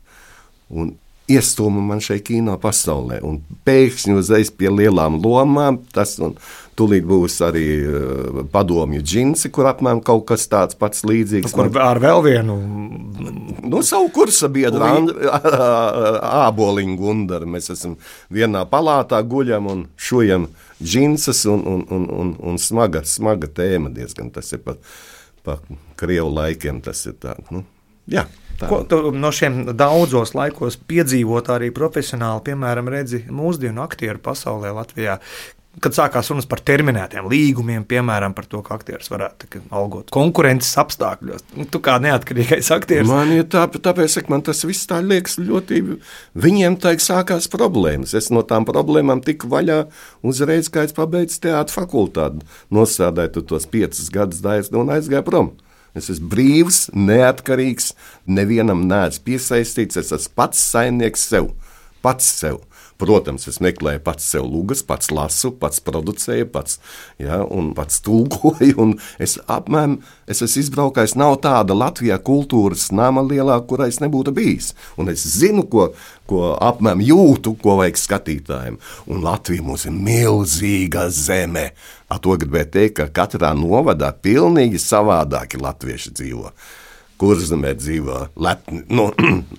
un 0.71 0.95
iestūma 1.31 1.83
man 1.83 2.01
šeit 2.03 2.25
kino 2.27 2.57
pasaulē. 2.61 3.21
Un 3.27 3.39
pēkšņi 3.67 4.17
uzreiz 4.17 4.51
pie 4.55 4.71
lielām 4.71 5.19
lomām 5.23 5.79
tas 5.95 6.17
un 6.23 6.35
tūlīt 6.79 7.05
būs 7.07 7.37
arī 7.45 7.65
uh, 7.83 8.41
padomju 8.51 9.03
džinsi, 9.03 9.51
kur 9.53 9.69
apmēram 9.71 10.01
kaut 10.05 10.25
kas 10.31 10.47
tāds 10.51 10.77
pats 10.79 11.05
līdzīgs. 11.07 11.53
Kur 11.55 11.71
ar 11.83 12.01
vēl 12.01 12.23
vienu 12.25 12.57
Nu, 13.71 13.79
savu 13.85 14.09
kursa 14.11 14.49
biedru, 14.51 14.83
Āboliņu 16.47 16.97
Gundaru. 16.99 17.47
Mēs 17.53 17.71
esam 17.75 17.93
vienā 18.33 18.65
palātā 18.67 19.21
guļam 19.23 19.69
un 19.71 19.85
šujam 19.95 20.49
džinsas 20.83 21.45
un, 21.49 21.63
un, 21.67 21.85
un, 21.89 22.07
un, 22.09 22.33
un 22.51 22.59
smaga, 22.61 23.03
smaga 23.07 23.49
tēma 23.49 23.91
diezgan. 23.93 24.31
Tas 24.33 24.51
ir 24.55 24.63
pa, 24.65 24.75
pa 25.45 25.59
krievu 25.99 26.31
laikiem. 26.33 26.81
Tas 26.85 27.05
ir 27.09 27.17
tā, 27.21 27.35
nu, 27.53 27.63
jā. 28.11 28.25
tā. 28.59 28.69
Ko 28.71 28.81
tu 28.87 29.13
no 29.15 29.31
šiem 29.35 29.63
daudzos 29.77 30.35
laikos 30.37 30.79
piedzīvot 30.89 31.53
arī 31.53 31.71
profesionāli, 31.75 32.45
piemēram, 32.51 32.91
redzi 32.91 33.23
mūsdienu 33.29 33.83
aktieru 33.85 34.21
pasaulē 34.23 34.73
Latvijā? 34.77 35.19
Kad 35.79 35.95
sākās 35.95 36.27
runas 36.27 36.47
par 36.51 36.59
terminētiem 36.67 37.29
līgumiem, 37.31 37.85
piemēram, 37.87 38.33
par 38.35 38.43
to, 38.51 38.59
ka 38.65 38.75
aktieris 38.75 39.07
varētu 39.07 39.45
tikai 39.45 39.61
algot 39.71 40.11
konkurences 40.11 40.75
apstākļos. 40.81 41.45
Nu, 41.55 41.63
Tu 41.71 41.79
kā 41.79 41.95
neatkarīgais 42.03 42.67
aktieris. 42.75 43.07
Man 43.07 43.31
ir 43.31 43.45
tā, 43.47 43.63
tāpēc, 43.71 44.17
ka 44.19 44.33
man 44.33 44.43
tas 44.43 44.65
viss 44.67 44.89
tā 44.89 44.99
liekas 44.99 45.37
ļoti. 45.39 45.79
Viņiem 46.35 46.75
tā 46.83 46.91
sākās 46.99 47.47
problēmas. 47.53 48.11
Es 48.19 48.27
no 48.35 48.43
tām 48.43 48.67
problēmām 48.67 49.23
tiku 49.23 49.47
vaļā 49.53 49.85
uzreiz, 50.27 50.67
kad 50.67 50.91
es 50.91 50.97
pabeidzu 50.97 51.39
teātris 51.47 51.79
fakultāti. 51.79 52.43
Nosādēju 52.75 53.37
tur 53.37 53.47
tos 53.53 53.69
piecus 53.71 54.11
gadus 54.11 54.43
dājas 54.43 54.73
un 54.75 54.91
aizgāju 54.91 55.27
prom. 55.29 55.53
Es 55.95 56.07
esmu 56.11 56.29
brīvs, 56.31 56.85
neatkarīgs, 56.95 57.93
nevienam 58.27 58.85
neesmu 58.91 59.25
piesaistīts. 59.27 59.99
Es 59.99 60.11
esmu 60.15 60.35
pats 60.39 60.59
saimnieks 60.71 61.25
sev, 61.31 61.51
pats 62.03 62.27
sev. 62.43 62.61
Protams, 63.01 63.47
es 63.49 63.57
meklēju 63.63 64.03
pats 64.05 64.27
sev 64.29 64.45
lugas, 64.45 64.83
pats 64.85 65.09
lasu, 65.09 65.49
pats 65.57 65.81
producēju, 65.81 66.47
pats, 66.53 66.77
ja, 67.21 67.39
un 67.41 67.71
pats 67.77 68.01
tulkoju. 68.05 68.75
un 68.83 68.93
Es 69.21 69.37
apmēram 69.49 69.97
es 70.29 70.43
esmu 70.45 70.61
izbraukājis. 70.61 71.15
Nav 71.19 71.39
tāda 71.41 71.73
Latvijā 71.77 72.19
kultūras 72.21 72.89
nama 72.93 73.23
lielā, 73.25 73.57
kurā 73.65 73.87
es 73.89 73.97
nebūtu 74.03 74.33
bijis. 74.37 74.71
Un 75.01 75.09
es 75.13 75.25
zinu, 75.37 75.65
ko, 75.71 75.89
ko 76.29 76.53
apmēram 76.61 77.01
jūtu, 77.05 77.55
ko 77.61 77.79
vajag 77.81 77.97
skatītājiem. 78.01 78.77
Un 79.09 79.25
Latvija 79.25 79.65
mums 79.65 79.87
ir 79.89 79.97
milzīga 79.97 81.07
zeme. 81.09 81.71
Ar 82.11 82.21
to 82.21 82.37
gribēju 82.37 82.71
teikt, 82.75 82.99
ka 82.99 83.09
katrā 83.21 83.55
novadā 83.57 84.11
pilnīgi 84.13 84.81
savādāki 84.81 85.61
latvieši 85.61 86.13
dzīvo 86.21 86.53
kurzemē 87.21 87.75
dzīvo 87.77 88.21
lepni, 88.41 88.83
nu, 88.89 89.09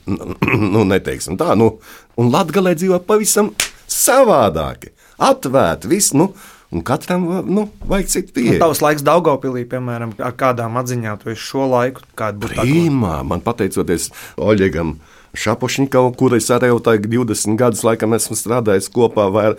nu 0.74 0.86
neteiksim 0.88 1.38
tā, 1.40 1.54
nu, 1.58 1.76
un 2.18 2.32
latgalē 2.32 2.74
dzīvo 2.78 2.98
pavisam 3.06 3.52
savādāki, 3.90 4.92
atvērti, 5.22 5.90
viss, 5.92 6.16
nu, 6.18 6.32
un 6.72 6.84
katram, 6.86 7.26
nu, 7.46 7.68
vajag 7.88 8.12
citu 8.16 8.32
Nu, 8.32 8.36
pieeju. 8.38 8.60
Tavs 8.62 8.82
laiks 8.84 9.04
Daugopilī, 9.06 9.64
piemēram, 9.68 10.16
ar 10.24 10.36
kādām 10.38 10.78
atziņām 10.80 11.20
tu 11.22 11.32
esi 11.34 11.44
šo 11.52 11.68
laiku, 11.70 12.04
Prīmā, 12.16 13.18
man 13.28 13.44
pateicoties 13.44 14.10
Oļegam. 14.40 14.96
Šapošņikovam, 15.32 16.12
kur 16.20 16.34
es 16.36 16.50
arī 16.52 16.68
jau 16.68 16.80
tagad 16.84 17.08
20 17.08 17.56
gadus 17.56 17.80
laikam 17.86 18.12
esmu 18.12 18.36
strādājis 18.36 18.90
kopā 18.92 19.30
ar 19.40 19.54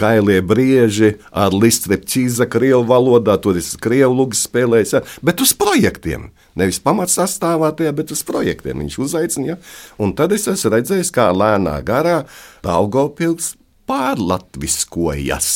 Kailie 0.00 0.40
Brieži, 0.42 1.12
ar 1.30 1.54
Listrep 1.54 2.08
Cīza, 2.10 2.48
Krievu 2.50 2.82
valodā, 2.88 3.36
tur 3.38 3.60
es 3.60 3.76
Krievu 3.78 4.16
lūgas 4.18 4.42
spēlējis, 4.48 4.96
ja, 4.96 5.02
bet 5.22 5.44
uz 5.44 5.54
projektiem. 5.54 6.32
Nevis 6.58 6.82
pamatsastāvā 6.82 7.70
tajā, 7.78 7.94
bet 7.94 8.10
uz 8.14 8.24
projektiem 8.26 8.82
viņš 8.82 8.98
uzaicina. 9.06 9.54
Ja? 9.54 9.58
Un 10.02 10.16
tad 10.18 10.34
es 10.34 10.48
esmu 10.50 10.74
redzējis, 10.74 11.14
kā 11.14 11.30
lēnā 11.30 11.78
garā 11.86 12.24
Daugopils 12.66 13.54
pārlatviskojas 13.86 15.54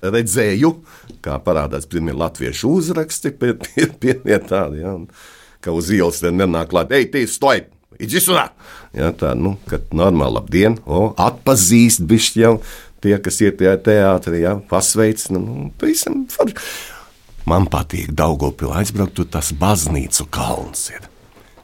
redzēju, 0.00 0.72
kā 1.24 1.36
parādās 1.44 1.88
pirmie 1.90 2.16
latviešu 2.16 2.72
uzraksti, 2.80 3.32
pie 3.36 4.40
tādi, 4.48 4.82
ja, 4.82 4.98
ka 5.64 5.74
uz 5.76 5.92
ielas 5.92 6.22
nenāk 6.24 6.70
klāt, 6.72 6.96
ej, 6.96 7.10
tī, 7.12 7.28
stoj! 7.28 7.66
Idzisunā! 8.02 8.48
Ja, 8.96 9.12
tā, 9.16 9.34
nu, 9.38 9.56
kad 9.70 9.88
normāli 9.96 10.38
labdien, 10.38 10.78
o, 10.84 11.10
atpazīst 11.20 12.04
bišķi 12.08 12.44
jau 12.44 12.54
tie, 13.04 13.16
kas 13.22 13.40
ir 13.44 13.56
tajā 13.58 13.74
teātrī, 13.88 14.42
ja, 14.44 14.56
pasveic, 14.70 15.26
nu, 15.34 15.42
nu, 15.42 15.66
pavisam 15.80 16.24
forši. 16.32 16.56
Man 17.46 17.68
patīk 17.70 18.10
Daugopilā 18.16 18.80
aizbraukt, 18.82 19.14
tur 19.18 19.28
tas 19.30 19.52
baznīcu 19.54 20.26
kalns 20.34 20.88
ir 20.90 21.04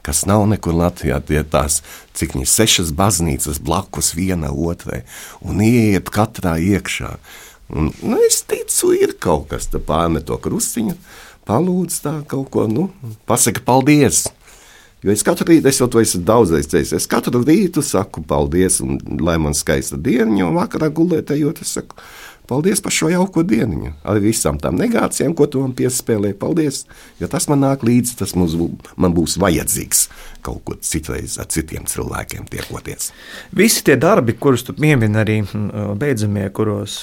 kas 0.03 0.25
nav 0.27 0.43
nekur 0.51 0.75
Latvijā. 0.75 1.21
Tie 1.23 1.39
ir 1.39 1.47
tās, 1.49 1.79
cik 2.17 2.35
viņas 2.35 2.55
sešas 2.59 2.91
baznīcas 2.97 3.61
blakus 3.63 4.11
viena 4.17 4.51
otrai, 4.51 5.03
un 5.41 5.63
ieiet 5.63 6.11
katrā 6.13 6.57
iekšā. 6.59 7.15
Un, 7.73 7.89
nu, 8.03 8.19
es 8.27 8.43
ticu, 8.45 8.91
ir 8.99 9.15
kaut 9.23 9.47
kas 9.53 9.69
tāds, 9.71 9.87
pārmet 9.87 10.27
to 10.27 10.37
krustiņu, 10.43 10.97
palūdz 11.47 12.01
tā 12.03 12.17
kaut 12.29 12.51
ko, 12.53 12.67
nu, 12.69 12.89
pasaka 13.29 13.63
paldies. 13.65 14.27
Jo 15.03 15.11
es 15.11 15.23
katru 15.25 15.49
rītu, 15.49 15.67
es 15.67 15.81
jau 15.81 15.89
to 15.91 15.99
esmu 15.99 16.21
daudzreiz 16.23 16.69
teicis, 16.71 16.93
es 16.95 17.09
katru 17.11 17.41
rītu 17.43 17.83
saku 17.83 18.23
paldies, 18.27 18.79
un 18.83 19.01
lai 19.19 19.35
man 19.41 19.55
skaista 19.57 19.99
diena, 19.99 20.31
jo 20.39 20.53
vakarā 20.55 20.87
gulēt, 20.95 21.33
ejot, 21.35 21.59
es 21.65 21.73
saku 21.75 21.99
Paldies 22.47 22.81
par 22.83 22.91
šo 22.91 23.07
jauko 23.11 23.43
dienu. 23.47 23.93
Ar 24.03 24.19
visām 24.23 24.59
tām 24.59 24.75
negācijām, 24.79 25.35
ko 25.37 25.47
tu 25.47 25.63
man 25.63 25.75
piespēlēji. 25.77 26.35
Paldies, 26.41 26.83
jo 27.21 27.29
tas 27.31 27.47
man 27.51 27.63
nāk 27.63 27.85
līdzi, 27.87 28.17
tas 28.19 28.35
mums, 28.35 28.57
man 28.99 29.15
būs 29.15 29.37
vajadzīgs 29.41 30.07
kaut 30.43 30.59
ko 30.67 30.75
citreiz 30.83 31.37
ar 31.39 31.47
citiem 31.51 31.85
cilvēkiem 31.87 32.47
tiekoties. 32.51 33.11
Visi 33.55 33.83
tie 33.87 33.95
darbi, 33.99 34.35
kurus 34.35 34.65
tu 34.67 34.75
piemini, 34.75 35.15
arī 35.21 35.37
mm, 35.43 35.93
beidzamie, 35.99 36.43
kuros 36.55 36.97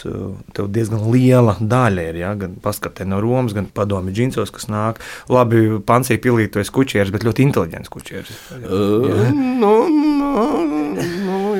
tev 0.56 0.68
diezgan 0.74 1.06
liela 1.08 1.56
daļa 1.60 2.06
ir. 2.10 2.20
Ja? 2.20 2.34
Gan 2.40 2.58
paskatē 2.60 3.06
no 3.08 3.22
Romas, 3.24 3.56
gan 3.56 3.70
padomi 3.72 4.12
džinsos, 4.16 4.52
kas 4.54 4.68
nāk. 4.72 5.00
Labi, 5.32 5.80
pansī 5.88 6.20
pilīt, 6.20 6.52
tu 6.52 6.60
esi 6.60 6.74
kučieris, 6.74 7.14
bet 7.14 7.24
ļoti 7.26 7.48
inteliģents 7.48 7.92
kučieris. 7.92 8.44
Uh, 8.60 9.30
nu, 9.32 9.74
nu, 9.88 10.44
nu, 10.68 10.84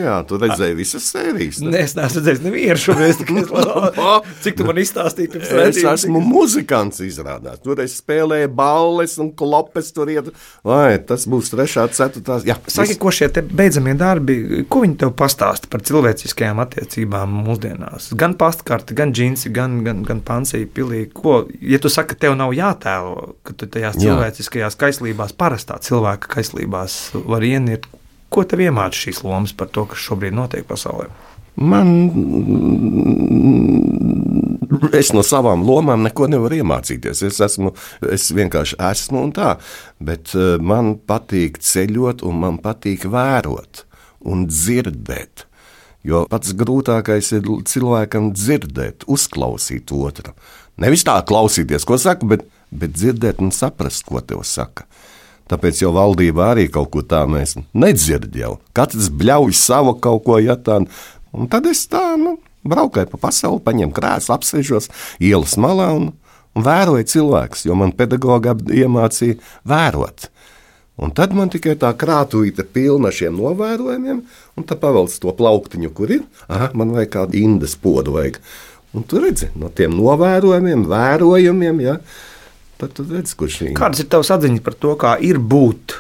jā, 0.01 0.17
tu 0.29 0.39
redzēji 0.41 0.77
visas 0.79 1.07
sērijas. 1.13 1.61
ne? 1.65 1.73
Nē, 1.75 1.83
es 1.87 1.95
neesmu 1.99 2.21
redzējis 2.21 2.43
nevienu 2.45 2.97
es 3.07 3.51
la- 3.55 4.21
Cik 4.45 4.57
tu 4.59 4.67
man 4.69 4.81
izstāstīji 4.81 5.31
pirms 5.35 5.49
Es 5.49 5.57
redzējuma, 5.57 5.95
esmu 5.99 6.23
muzikants, 6.25 7.01
izrādās. 7.05 7.61
Tur 7.65 7.81
es 7.85 7.97
spēlēju 8.01 8.51
balles 8.57 9.17
un 9.23 9.33
klopes. 9.37 9.91
Tur 9.97 10.11
iet, 10.13 10.31
vai 10.67 10.99
tas 11.07 11.27
būs 11.31 11.51
trešā, 11.55 11.87
ceturtā. 11.97 12.41
Jā, 12.47 12.57
Saki, 12.71 12.97
ko 13.01 13.13
šie 13.15 13.29
te 13.35 13.43
beidzamie 13.43 13.95
darbi, 13.99 14.65
ko 14.71 14.85
viņi 14.85 14.99
tev 15.05 15.15
pastāsta 15.19 15.71
par 15.73 15.83
cilvēciskajām 15.87 16.63
attiecībām 16.65 17.33
mūsdienās? 17.49 18.11
Gan 18.21 18.37
pastkarti, 18.41 18.97
gan 18.99 19.15
džinsi, 19.17 19.53
gan, 19.55 19.81
gan, 19.87 20.05
gan 20.07 20.23
pansija 20.27 20.69
pilī. 20.75 21.07
Ko, 21.15 21.43
ja 21.61 21.81
tu 21.83 21.91
saki, 21.93 22.15
ka 22.15 22.27
tev 22.27 22.37
nav 22.39 22.55
jātēlo, 22.57 23.35
ka 23.47 23.55
tu 23.55 23.69
tajās 23.71 23.99
Jā. 23.99 24.07
cilvēciskajās 24.09 24.79
kaislībās, 24.81 25.35
parastā 25.39 25.79
cilvēka 25.85 26.31
kaislībās 26.37 27.01
var 27.29 27.45
ienirt, 27.47 27.87
ko 28.33 28.47
tev 28.49 28.63
iemāca 28.65 28.97
šīs 28.97 29.25
lomas 29.27 29.55
par 29.57 29.71
to, 29.75 29.87
kas 29.91 30.01
šobrīd 30.07 30.37
notiek 30.37 30.67
pasaulē? 30.69 31.11
Man. 31.61 31.89
Es 34.97 35.11
no 35.13 35.25
savām 35.27 35.65
lomām 35.67 36.07
neko 36.07 36.29
nevaru 36.31 36.61
iemācīties. 36.63 37.25
Es, 37.27 37.41
esmu, 37.45 37.75
es 38.07 38.31
vienkārši 38.33 38.79
esmu 38.91 39.25
un 39.27 39.35
tā. 39.37 39.57
Bet 40.01 40.33
eh, 40.39 40.57
man 40.63 40.95
patīk 41.11 41.59
ceļot, 41.61 42.25
un 42.27 42.41
man 42.47 42.61
patīk 42.63 43.05
vērot 43.11 43.85
un 44.31 44.47
dzirdēt. 44.49 45.47
Jo 46.07 46.25
pats 46.31 46.55
grūtākais 46.57 47.29
ir 47.37 47.49
cilvēkam 47.69 48.31
dzirdēt, 48.33 49.05
uzklausīt 49.11 49.93
otru. 49.93 50.33
Nevis 50.81 51.05
tā 51.05 51.19
klausīties, 51.29 51.85
ko 51.85 51.99
saka, 52.01 52.25
bet, 52.31 52.47
bet 52.73 52.95
dzirdēt 52.97 53.43
un 53.45 53.53
saprast, 53.53 54.07
ko 54.09 54.23
tev 54.25 54.47
saka. 54.49 54.87
Tāpēc 55.51 55.83
jau 55.83 55.91
valdībā 55.97 56.53
arī 56.53 56.69
kaut 56.71 56.93
ko 56.95 57.03
tādu 57.03 57.35
mēs 57.35 57.57
nedzirdam. 57.75 58.61
Katrs 58.77 59.11
bļauj 59.11 59.57
savu 59.59 59.97
kaut 60.03 60.23
ko, 60.29 60.39
ja 60.39 60.55
tā. 60.55 60.79
Un 61.35 61.51
tad 61.51 61.67
es 61.71 61.83
tā, 61.91 62.15
nu, 62.19 62.37
braukāju 62.67 63.11
pa 63.13 63.25
pasauli, 63.27 63.63
paņēmu 63.67 63.95
krēslu, 63.97 64.35
apsēžos 64.37 64.91
ielas 65.23 65.57
malā 65.61 65.91
un, 65.97 66.11
un 66.55 66.67
vēroju 66.67 67.09
cilvēkus, 67.15 67.67
jo 67.67 67.79
man 67.79 67.95
pedagoga 67.97 68.55
iemācīja 68.55 69.41
vērot. 69.71 70.31
Un 71.01 71.15
tad 71.17 71.33
man 71.33 71.49
tikai 71.49 71.79
tā 71.81 71.95
krātuīte 71.97 72.67
pilna 72.75 73.09
ar 73.09 73.17
šiem 73.17 73.39
novērojumiem, 73.41 74.19
un 74.59 74.67
tā 74.69 74.77
pavelc 74.77 75.15
to 75.23 75.33
plauktiņu, 75.37 75.93
kur 75.97 76.13
ir. 76.13 76.27
Aha, 76.53 76.69
man 76.77 76.93
vajag 76.93 77.15
kādu 77.15 77.39
indes 77.41 77.73
podu. 77.81 78.19
Vajag. 78.19 78.37
Un 78.93 79.07
tu 79.09 79.23
redzi, 79.23 79.49
no 79.57 79.71
tiem 79.73 79.95
novērojumiem, 79.97 80.83
vērojumiem, 80.91 81.81
ja, 81.87 81.97
tad 82.81 82.95
tu 82.97 83.05
redzi, 83.09 83.37
kurš 83.39 83.61
ir. 83.69 83.73
Kādas 83.79 84.03
ir 84.03 84.09
tavas 84.13 84.31
atziņas 84.35 84.65
par 84.67 84.77
to, 84.83 84.95
kā 85.01 85.15
ir 85.21 85.39
būt 85.39 85.95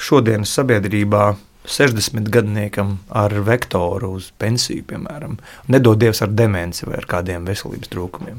šodienas 0.00 0.52
sabiedrībā 0.56 1.24
60 1.70 2.30
gadniekam 2.32 2.94
ar 3.12 3.34
vektoru 3.46 4.14
uz 4.16 4.30
pensiju, 4.40 4.86
piemēram, 4.90 5.34
nedod 5.70 5.98
Dievs 6.00 6.22
ar 6.24 6.30
demenci 6.32 6.86
vai 6.88 6.96
ar 7.02 7.06
kādiem 7.10 7.44
veselības 7.50 7.90
trūkumiem? 7.92 8.38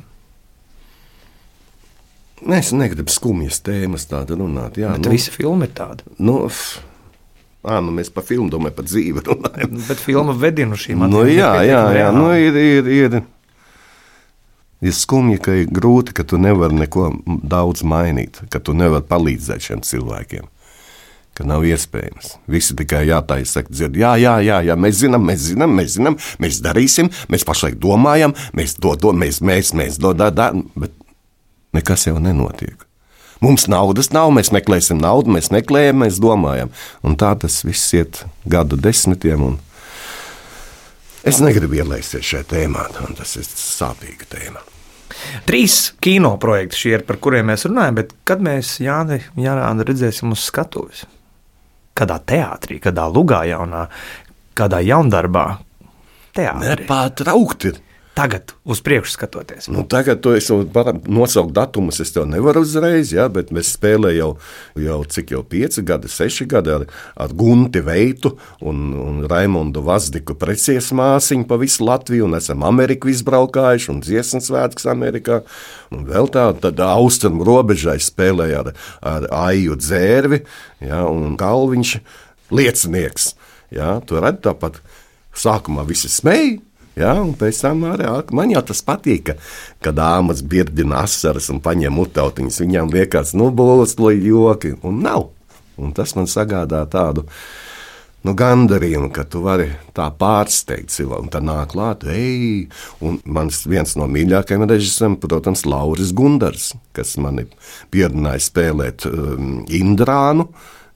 Es 2.57 2.71
negribu 2.73 3.11
skumjas 3.13 3.59
tēmas 3.61 4.07
tādu 4.09 4.39
runāt. 4.39 4.79
Jā, 4.81 4.95
Bet 4.95 5.05
nu, 5.05 5.11
visa 5.13 5.29
filma 5.33 5.67
ir 5.67 5.75
tāda. 5.77 6.01
nu, 6.17 6.39
f- 6.49 6.79
ā, 7.61 7.77
nu 7.85 7.93
mēs 7.93 8.09
par 8.09 8.25
filmu 8.25 8.49
domājam, 8.49 8.73
par 8.79 8.87
dzīvi 8.89 9.21
runājam. 9.27 9.75
Bet 9.87 10.01
filma 10.01 10.33
vedina 10.33 10.73
uz 10.73 10.81
šīm 10.87 11.03
Nu, 11.03 11.21
attiecībām 11.21 11.35
jā, 11.37 11.51
jā, 11.61 11.69
jā. 11.69 11.83
reāli. 11.99 12.17
Nu, 12.17 12.31
ir, 12.33 12.57
ir, 12.57 12.89
ir, 12.97 13.19
ir 14.81 14.95
skumji, 14.97 15.37
ka 15.41 15.55
ir 15.61 15.69
grūti, 15.73 16.15
ka 16.17 16.25
tu 16.27 16.39
nevari 16.41 16.79
neko 16.81 17.11
daudz 17.25 17.85
mainīt, 17.87 18.41
ka 18.51 18.59
tu 18.59 18.75
nevari 18.77 19.05
palīdzēt 19.07 19.69
šiem 19.69 19.85
cilvēkiem. 19.85 20.49
Ka 21.37 21.45
nav 21.47 21.63
iespējams. 21.63 22.35
Visi 22.51 22.75
tikai 22.75 23.05
jātaisa, 23.07 23.61
saka, 23.61 23.71
dzird, 23.71 23.95
jā, 24.01 24.17
jā, 24.19 24.35
jā, 24.43 24.59
jā, 24.67 24.75
mēs 24.75 24.99
zinām, 24.99 25.23
mēs 25.29 25.45
zinām, 25.53 25.77
mēs 25.79 25.95
zinām, 25.95 26.17
mēs 26.43 26.59
darīsim, 26.65 27.11
mēs 27.31 27.47
pašlaik 27.47 27.79
domājam, 27.81 28.35
mēs 28.57 28.75
to 28.81 28.97
domājam, 28.99 29.21
mēs, 29.23 29.41
mēs, 29.47 29.73
mēs 29.79 29.99
to 30.01 30.11
darām, 30.17 30.65
bet 30.75 30.97
nekas 31.77 32.09
jau 32.09 32.19
nenotiek. 32.19 32.87
Mums 33.41 33.65
naudas 33.71 34.11
nav, 34.13 34.29
mēs 34.35 34.51
meklēsim 34.53 34.99
naudu, 35.01 35.31
mēs 35.33 35.49
meklējam, 35.53 36.03
mēs 36.03 36.19
domājam. 36.21 36.69
Un 37.01 37.15
tā 37.17 37.31
tas 37.41 37.63
viss 37.65 37.95
iet 37.97 38.21
gadu 38.45 38.77
desmitiem. 38.77 39.47
Un 39.47 39.55
es 41.25 41.41
negribu 41.41 41.79
ielaisties 41.79 42.27
šajā 42.27 42.45
tēmā, 42.53 42.85
un 43.07 43.17
tas 43.17 43.33
ir 43.41 43.47
sāpīga 43.49 44.29
tēma. 44.35 44.61
Trīs 45.47 45.93
kino 46.03 46.35
projekti 46.41 46.83
šie 46.83 46.93
ir, 46.97 47.05
par 47.07 47.19
kuriem 47.23 47.51
mēs 47.51 47.67
runājam, 47.69 47.99
bet 48.01 48.13
kad 48.27 48.43
mēs 48.43 48.77
Jāni, 48.83 49.21
Jāni 49.39 49.87
redzēsim 49.87 50.33
uz 50.35 50.45
skatuves? 50.47 51.05
Kādā 51.97 52.17
teātrī, 52.23 52.79
kādā 52.81 53.05
lugā 53.11 53.43
jaunā, 53.49 53.85
kādā 54.57 54.79
jaundarbā? 54.85 55.45
Teātrī. 56.35 56.83
Nepārtraukti. 56.83 57.73
Tagad 58.11 58.51
uz 58.67 58.81
priekšu 58.83 59.13
skatoties. 59.13 59.69
Nu, 59.71 59.85
tagad 59.87 60.19
to 60.19 60.33
es 60.35 60.49
varu 60.51 60.97
nosaukt 61.07 61.53
datumus, 61.55 62.01
es 62.03 62.11
tev 62.11 62.25
nevaru 62.27 62.65
uzreiz, 62.65 63.13
ja, 63.15 63.29
bet 63.31 63.53
mēs 63.55 63.69
spēlējam 63.77 64.17
jau, 64.17 64.31
jau 64.83 64.97
cik 65.15 65.31
jau 65.31 65.43
pieci 65.47 65.79
gadi, 65.87 66.09
seši 66.11 66.47
gadi 66.51 66.73
ar, 66.75 66.83
ar 67.15 67.31
Gunti 67.39 67.79
Veitu 67.85 68.33
un, 68.67 68.81
un 68.99 69.21
Raimondu 69.31 69.83
Vazdiku 69.87 70.35
precies 70.35 70.89
māsiņu 70.91 71.47
pa 71.47 71.55
visu 71.61 71.85
Latviju, 71.87 72.27
esam 72.35 72.65
Ameriku 72.67 73.07
izbraukājuši, 73.13 73.89
un 73.93 74.01
dziesmas 74.03 74.49
svētkus 74.51 74.89
Amerikā. 74.91 75.39
Un 75.95 76.03
vēl 76.09 76.27
tā, 76.35 76.49
tad 76.59 76.81
austrumu 76.83 77.47
robežai 77.47 77.95
spēlēja 78.03 78.65
ar, 78.65 78.73
ar 79.07 79.29
Aiju 79.47 79.79
dzērvi, 79.79 80.41
ja, 80.83 81.05
un 81.07 81.39
Kalviņš 81.39 81.95
liecinieks. 82.51 83.31
Ja, 83.71 83.95
tu 84.03 84.19
redzi 84.19 84.43
tāpat, 84.49 84.81
sākumā 85.31 85.87
visi 85.87 86.11
smēja. 86.11 86.59
Jā, 86.99 87.13
un 87.23 87.31
pēc 87.39 87.61
tam 87.63 87.85
arī 87.87 88.09
man 88.35 88.51
jau 88.51 88.61
tas 88.67 88.81
patīk, 88.83 89.29
ka, 89.29 89.35
kad 89.83 89.95
dāmas 89.95 90.41
birdina 90.43 91.05
asaras 91.05 91.47
un 91.53 91.61
paņem 91.63 91.95
mutautiņas. 91.95 92.59
Viņām 92.65 92.91
liekas, 92.91 93.31
nu, 93.39 93.47
būs 93.55 93.95
joki, 93.95 94.75
un 94.83 94.99
nav. 95.05 95.29
Un 95.79 95.93
tas 95.95 96.11
man 96.17 96.27
sagādā 96.27 96.83
tādu 96.91 97.23
nu, 98.27 98.33
gandarījumu, 98.37 99.07
ka 99.15 99.23
tu 99.23 99.41
vari 99.45 99.69
tā 99.95 100.09
pārsteigt 100.11 100.91
cilvēku. 100.91 101.23
Un 101.25 101.31
tā 101.31 101.39
nāk 101.39 101.71
klāt, 101.71 102.03
ej, 102.11 102.67
un 102.99 103.21
mans 103.23 103.63
viens 103.65 103.95
no 103.95 104.09
mīļākajiem 104.11 104.67
režisoriem, 104.69 105.17
protams, 105.23 105.63
Lauris 105.65 106.11
Gundars, 106.13 106.73
kas 106.97 107.15
mani 107.17 107.47
pierunāja 107.93 108.43
spēlēt 108.51 109.07
um, 109.07 109.63
Indrānu. 109.71 110.49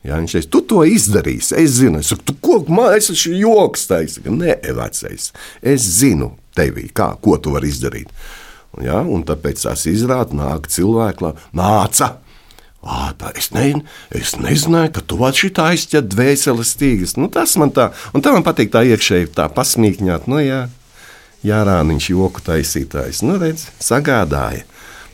Jā, 0.05 0.19
viņš 0.21 0.35
teica, 0.37 0.49
tu 0.53 0.61
to 0.69 0.83
izdarīsi. 0.85 1.55
Es 1.57 1.77
zinu, 1.79 2.01
es 2.03 2.11
saku, 2.11 2.27
tu 2.29 2.35
ko 2.43 2.59
mājies, 2.69 3.09
tas 3.09 3.23
ir 3.25 3.39
joks. 3.41 3.87
Saku, 3.89 4.33
nē, 4.37 4.59
vecais. 4.77 5.31
Es 5.65 5.87
zinu 5.97 6.35
tevi, 6.57 6.89
kā, 6.93 7.15
ko 7.21 7.39
tu 7.41 7.55
vari 7.55 7.71
izdarīt. 7.73 8.11
Jā, 8.83 8.99
un 9.01 9.23
tāpēc 9.25 9.63
tas 9.65 9.85
izrādās, 9.89 10.35
nāk 10.35 10.69
cilvēki, 10.69 11.31
nāca. 11.55 12.11
Ā, 12.85 13.15
tā, 13.17 13.31
es, 13.33 13.47
ne, 13.55 13.79
es 14.13 14.35
nezināju, 14.37 14.91
ka 14.93 15.01
tu 15.09 15.17
vari 15.17 15.39
šitā 15.39 15.71
aizķert 15.71 16.11
dvēseles 16.11 16.73
stīgas. 16.75 17.15
Nu, 17.17 17.31
tas 17.33 17.55
man 17.57 17.71
tā, 17.73 17.87
un 18.13 18.21
tā 18.21 18.35
man 18.35 18.45
patīk 18.45 18.69
tā 18.75 18.83
iekšēji 18.85 19.31
tā 19.33 19.47
pasmīkņāt. 19.55 20.27
Nu, 20.29 20.37
jā, 20.43 20.67
jā 21.41 21.63
rāniņš 21.65 22.11
joku 22.11 22.45
taisītājs. 22.45 23.23
Nu, 23.25 23.39
redz, 23.41 23.71
sagādāja 23.81 24.67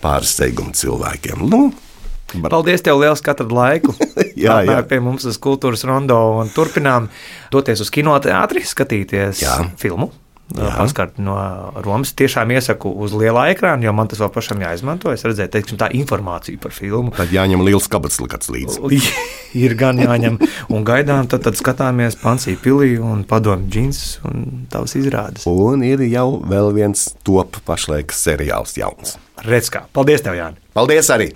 pārsteigumu 0.03 0.75
cilvēkiem. 0.75 1.47
Nu, 1.47 1.69
Paldies, 2.49 2.83
tev 2.85 3.01
liels 3.01 3.23
katru 3.25 3.49
laiku. 3.51 3.95
Jā, 4.41 4.61
jā. 4.65 4.79
Pie 4.87 5.01
mums 5.03 5.25
uz 5.27 5.37
kultūras 5.41 5.83
rondo 5.85 6.17
un 6.39 6.49
turpinām 6.49 7.09
doties 7.53 7.83
uz 7.83 7.91
kinoteātri, 7.93 8.63
skatīties 8.65 9.43
Jā. 9.43 9.59
filmu. 9.77 10.09
Paskart 10.51 11.19
no 11.21 11.35
Romas. 11.83 12.11
Tiešām 12.17 12.51
iesaku 12.55 12.91
uz 13.03 13.13
lielā 13.15 13.47
ekrāna, 13.53 13.85
jo 13.85 13.93
man 13.95 14.09
tas 14.11 14.19
vēl 14.19 14.31
pašam 14.33 14.63
jāizmanto. 14.63 15.11
Es 15.13 15.23
redzēju, 15.23 15.51
teiksim, 15.53 15.79
tā 15.79 15.87
informācija 15.95 16.59
par 16.61 16.73
filmu. 16.75 17.13
tad 17.15 17.31
jāņem 17.31 17.63
liels 17.63 17.87
kabats 17.91 18.19
līdzi. 18.19 18.81
ir 19.63 19.75
gan 19.79 20.01
jāņem. 20.01 20.39
Un 20.73 20.87
gaidām, 20.87 21.29
tad, 21.31 21.45
tad 21.47 21.59
skatāmies 21.59 22.19
Pansiju 22.21 22.59
pilī 22.63 22.97
un 22.99 23.23
padomju 23.27 23.71
džins 23.71 24.01
un 24.27 24.65
tavas 24.71 24.95
izrādes. 24.99 25.47
Un 25.47 25.85
ir 25.87 26.03
jau 26.11 26.41
vēl 26.43 26.73
viens 26.75 27.07
top 27.27 27.61
pašlaik 27.67 28.11
seriāls 28.15 28.75
jauns. 28.79 29.15
Redz 29.47 29.71
kā. 29.73 29.85
Paldies 29.95 30.21
tev, 30.25 30.35
Jāni! 30.37 30.59
Paldies 30.75 31.09
arī! 31.13 31.31